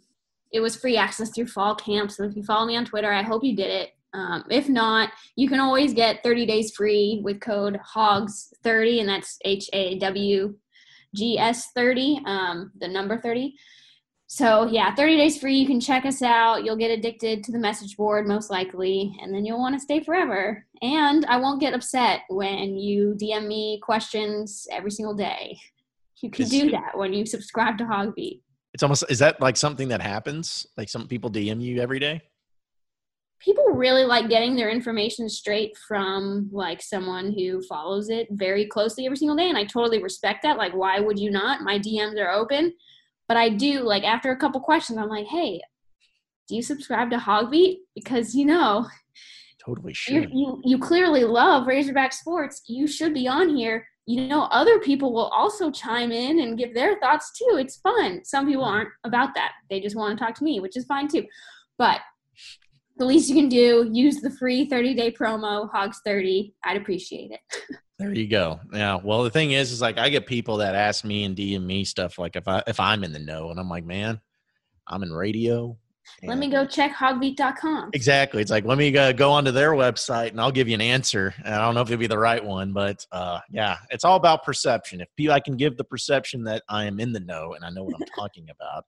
it 0.52 0.60
was 0.60 0.76
free 0.76 0.96
access 0.96 1.30
through 1.30 1.46
fall 1.46 1.74
camp 1.74 2.10
so 2.10 2.22
if 2.24 2.36
you 2.36 2.42
follow 2.42 2.66
me 2.66 2.76
on 2.76 2.84
twitter 2.84 3.12
i 3.12 3.22
hope 3.22 3.44
you 3.44 3.54
did 3.54 3.70
it 3.70 3.90
um, 4.16 4.44
if 4.50 4.68
not, 4.68 5.10
you 5.36 5.46
can 5.46 5.60
always 5.60 5.92
get 5.92 6.22
30 6.22 6.46
days 6.46 6.74
free 6.74 7.20
with 7.22 7.38
code 7.40 7.78
HAWGS30, 7.94 9.00
and 9.00 9.08
that's 9.08 9.38
H 9.44 9.68
A 9.74 9.98
W 9.98 10.56
G 11.14 11.38
S 11.38 11.70
30, 11.74 12.22
um, 12.24 12.72
the 12.78 12.88
number 12.88 13.20
30. 13.20 13.54
So, 14.26 14.66
yeah, 14.66 14.94
30 14.94 15.16
days 15.18 15.38
free. 15.38 15.56
You 15.56 15.66
can 15.66 15.80
check 15.80 16.04
us 16.04 16.20
out. 16.20 16.64
You'll 16.64 16.76
get 16.76 16.90
addicted 16.90 17.44
to 17.44 17.52
the 17.52 17.58
message 17.58 17.96
board, 17.96 18.26
most 18.26 18.50
likely, 18.50 19.16
and 19.22 19.32
then 19.32 19.44
you'll 19.44 19.60
want 19.60 19.76
to 19.76 19.80
stay 19.80 20.02
forever. 20.02 20.66
And 20.82 21.24
I 21.26 21.36
won't 21.36 21.60
get 21.60 21.74
upset 21.74 22.22
when 22.28 22.76
you 22.76 23.16
DM 23.20 23.46
me 23.46 23.78
questions 23.82 24.66
every 24.72 24.90
single 24.90 25.14
day. 25.14 25.58
You 26.22 26.30
can 26.30 26.48
do 26.48 26.70
that 26.70 26.96
when 26.96 27.12
you 27.12 27.24
subscribe 27.26 27.78
to 27.78 27.84
HawgBeat. 27.84 28.40
It's 28.72 28.82
almost, 28.82 29.04
is 29.08 29.20
that 29.20 29.40
like 29.40 29.56
something 29.56 29.88
that 29.88 30.00
happens? 30.00 30.66
Like 30.76 30.88
some 30.88 31.06
people 31.06 31.30
DM 31.30 31.60
you 31.60 31.80
every 31.80 32.00
day? 32.00 32.22
People 33.38 33.64
really 33.66 34.04
like 34.04 34.28
getting 34.28 34.56
their 34.56 34.70
information 34.70 35.28
straight 35.28 35.76
from 35.76 36.48
like 36.52 36.82
someone 36.82 37.32
who 37.32 37.62
follows 37.62 38.08
it 38.08 38.28
very 38.30 38.66
closely 38.66 39.04
every 39.06 39.16
single 39.16 39.36
day 39.36 39.48
and 39.48 39.58
i 39.58 39.64
totally 39.64 40.02
respect 40.02 40.42
that 40.42 40.56
like 40.56 40.72
why 40.72 41.00
would 41.00 41.18
you 41.18 41.30
not? 41.30 41.62
My 41.62 41.78
dms 41.78 42.18
are 42.18 42.32
open. 42.32 42.72
But 43.28 43.36
i 43.36 43.48
do 43.48 43.80
like 43.82 44.04
after 44.04 44.30
a 44.30 44.36
couple 44.36 44.60
questions 44.60 44.98
i'm 44.98 45.08
like 45.08 45.26
hey 45.26 45.60
do 46.48 46.54
you 46.54 46.62
subscribe 46.62 47.10
to 47.10 47.18
hawgbeat? 47.18 47.78
Because 47.94 48.34
you 48.34 48.46
know 48.46 48.86
totally 49.64 49.92
should. 49.92 50.30
you 50.32 50.60
you 50.64 50.78
clearly 50.78 51.24
love 51.24 51.66
razorback 51.66 52.12
sports. 52.12 52.62
You 52.68 52.86
should 52.86 53.14
be 53.14 53.26
on 53.26 53.54
here. 53.54 53.86
You 54.06 54.28
know 54.28 54.44
other 54.44 54.78
people 54.78 55.12
will 55.12 55.26
also 55.28 55.70
chime 55.70 56.12
in 56.12 56.40
and 56.40 56.58
give 56.58 56.74
their 56.74 56.98
thoughts 57.00 57.32
too. 57.36 57.56
It's 57.56 57.76
fun. 57.76 58.24
Some 58.24 58.46
people 58.46 58.64
mm-hmm. 58.64 58.74
aren't 58.74 58.90
about 59.04 59.34
that. 59.34 59.52
They 59.68 59.80
just 59.80 59.96
want 59.96 60.16
to 60.16 60.24
talk 60.24 60.34
to 60.36 60.44
me 60.44 60.60
which 60.60 60.76
is 60.76 60.84
fine 60.84 61.08
too. 61.08 61.26
But 61.78 62.00
the 62.96 63.04
least 63.04 63.28
you 63.28 63.36
can 63.36 63.48
do, 63.48 63.88
use 63.92 64.20
the 64.20 64.30
free 64.30 64.66
30 64.66 64.94
day 64.94 65.10
promo, 65.10 65.70
Hawgs30. 65.70 66.52
I'd 66.64 66.76
appreciate 66.76 67.30
it. 67.30 67.40
There 67.98 68.12
you 68.12 68.28
go. 68.28 68.60
Yeah. 68.74 68.98
Well, 69.02 69.22
the 69.24 69.30
thing 69.30 69.52
is, 69.52 69.72
is 69.72 69.80
like 69.80 69.96
I 69.96 70.10
get 70.10 70.26
people 70.26 70.58
that 70.58 70.74
ask 70.74 71.02
me 71.02 71.24
and 71.24 71.34
DM 71.34 71.64
me 71.64 71.82
stuff 71.84 72.18
like 72.18 72.36
if 72.36 72.46
I 72.46 72.62
if 72.66 72.78
I'm 72.78 73.04
in 73.04 73.12
the 73.12 73.18
know, 73.18 73.50
and 73.50 73.58
I'm 73.58 73.70
like, 73.70 73.86
man, 73.86 74.20
I'm 74.86 75.02
in 75.02 75.12
radio. 75.12 75.78
Let 76.22 76.38
me 76.38 76.48
go 76.48 76.66
check 76.66 76.94
hawgbeat.com. 76.94 77.90
Exactly. 77.92 78.42
It's 78.42 78.50
like, 78.50 78.64
let 78.64 78.78
me 78.78 78.96
uh, 78.96 79.12
go 79.12 79.30
onto 79.32 79.50
their 79.50 79.72
website 79.72 80.30
and 80.30 80.40
I'll 80.40 80.50
give 80.50 80.68
you 80.68 80.74
an 80.74 80.80
answer. 80.80 81.34
And 81.44 81.54
I 81.54 81.58
don't 81.58 81.74
know 81.74 81.82
if 81.82 81.88
it'll 81.88 82.00
be 82.00 82.06
the 82.06 82.18
right 82.18 82.44
one, 82.44 82.72
but 82.72 83.04
uh, 83.12 83.40
yeah, 83.50 83.76
it's 83.90 84.04
all 84.04 84.16
about 84.16 84.44
perception. 84.44 85.00
If 85.00 85.08
people, 85.16 85.34
I 85.34 85.40
can 85.40 85.56
give 85.56 85.76
the 85.76 85.84
perception 85.84 86.44
that 86.44 86.62
I 86.68 86.86
am 86.86 87.00
in 87.00 87.12
the 87.12 87.20
know 87.20 87.54
and 87.54 87.64
I 87.64 87.70
know 87.70 87.84
what 87.84 87.94
I'm 87.96 88.06
talking 88.16 88.48
about, 88.50 88.86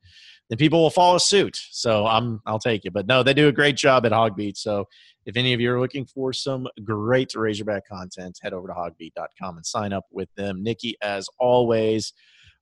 then 0.49 0.59
people 0.59 0.81
will 0.81 0.91
follow 0.91 1.19
suit. 1.19 1.61
So 1.71 2.07
I'm, 2.07 2.41
I'll 2.47 2.59
take 2.59 2.85
it. 2.85 2.93
But 2.93 3.07
no, 3.07 3.23
they 3.23 3.35
do 3.35 3.49
a 3.49 3.53
great 3.53 3.77
job 3.77 4.07
at 4.07 4.13
HawgBeat. 4.13 4.57
So 4.57 4.89
if 5.27 5.37
any 5.37 5.53
of 5.53 5.61
you 5.61 5.73
are 5.73 5.81
looking 5.81 6.07
for 6.07 6.33
some 6.33 6.67
great 6.85 7.35
Razorback 7.35 7.87
content, 7.87 8.39
head 8.43 8.55
over 8.55 8.69
to 8.69 8.75
hawgbeat.com 8.75 9.57
and 9.57 9.67
sign 9.67 9.93
up 9.93 10.07
with 10.11 10.35
them. 10.37 10.63
Nikki, 10.63 10.97
as 11.03 11.29
always, 11.39 12.15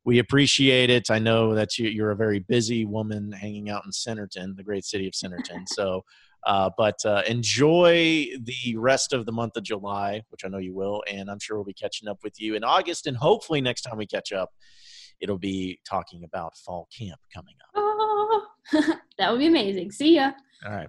we 0.06 0.20
appreciate 0.20 0.88
it. 0.88 1.10
I 1.10 1.18
know 1.18 1.54
that 1.56 1.76
you, 1.78 2.04
are 2.04 2.12
a 2.12 2.16
very 2.16 2.38
busy 2.38 2.84
woman 2.84 3.32
hanging 3.32 3.68
out 3.68 3.82
in 3.84 3.90
Centerton, 3.90 4.56
the 4.56 4.62
great 4.62 4.84
city 4.84 5.06
of 5.06 5.12
Centerton. 5.12 5.64
So, 5.68 6.04
uh, 6.46 6.70
but 6.78 7.04
uh, 7.04 7.22
enjoy 7.26 8.28
the 8.40 8.76
rest 8.76 9.12
of 9.12 9.26
the 9.26 9.32
month 9.32 9.56
of 9.56 9.64
July, 9.64 10.22
which 10.28 10.42
I 10.44 10.48
know 10.48 10.58
you 10.58 10.74
will, 10.74 11.02
and 11.10 11.28
I'm 11.28 11.40
sure 11.40 11.56
we'll 11.56 11.64
be 11.64 11.74
catching 11.74 12.08
up 12.08 12.18
with 12.22 12.40
you 12.40 12.54
in 12.54 12.62
August. 12.62 13.08
And 13.08 13.16
hopefully, 13.16 13.60
next 13.60 13.82
time 13.82 13.98
we 13.98 14.06
catch 14.06 14.32
up, 14.32 14.50
it'll 15.20 15.38
be 15.38 15.80
talking 15.84 16.22
about 16.22 16.56
fall 16.56 16.88
camp 16.96 17.18
coming 17.34 17.54
up. 17.64 17.70
Oh, 17.74 18.46
that 19.18 19.32
would 19.32 19.40
be 19.40 19.46
amazing. 19.46 19.90
See 19.90 20.14
ya. 20.14 20.30
All 20.64 20.72
right. 20.72 20.88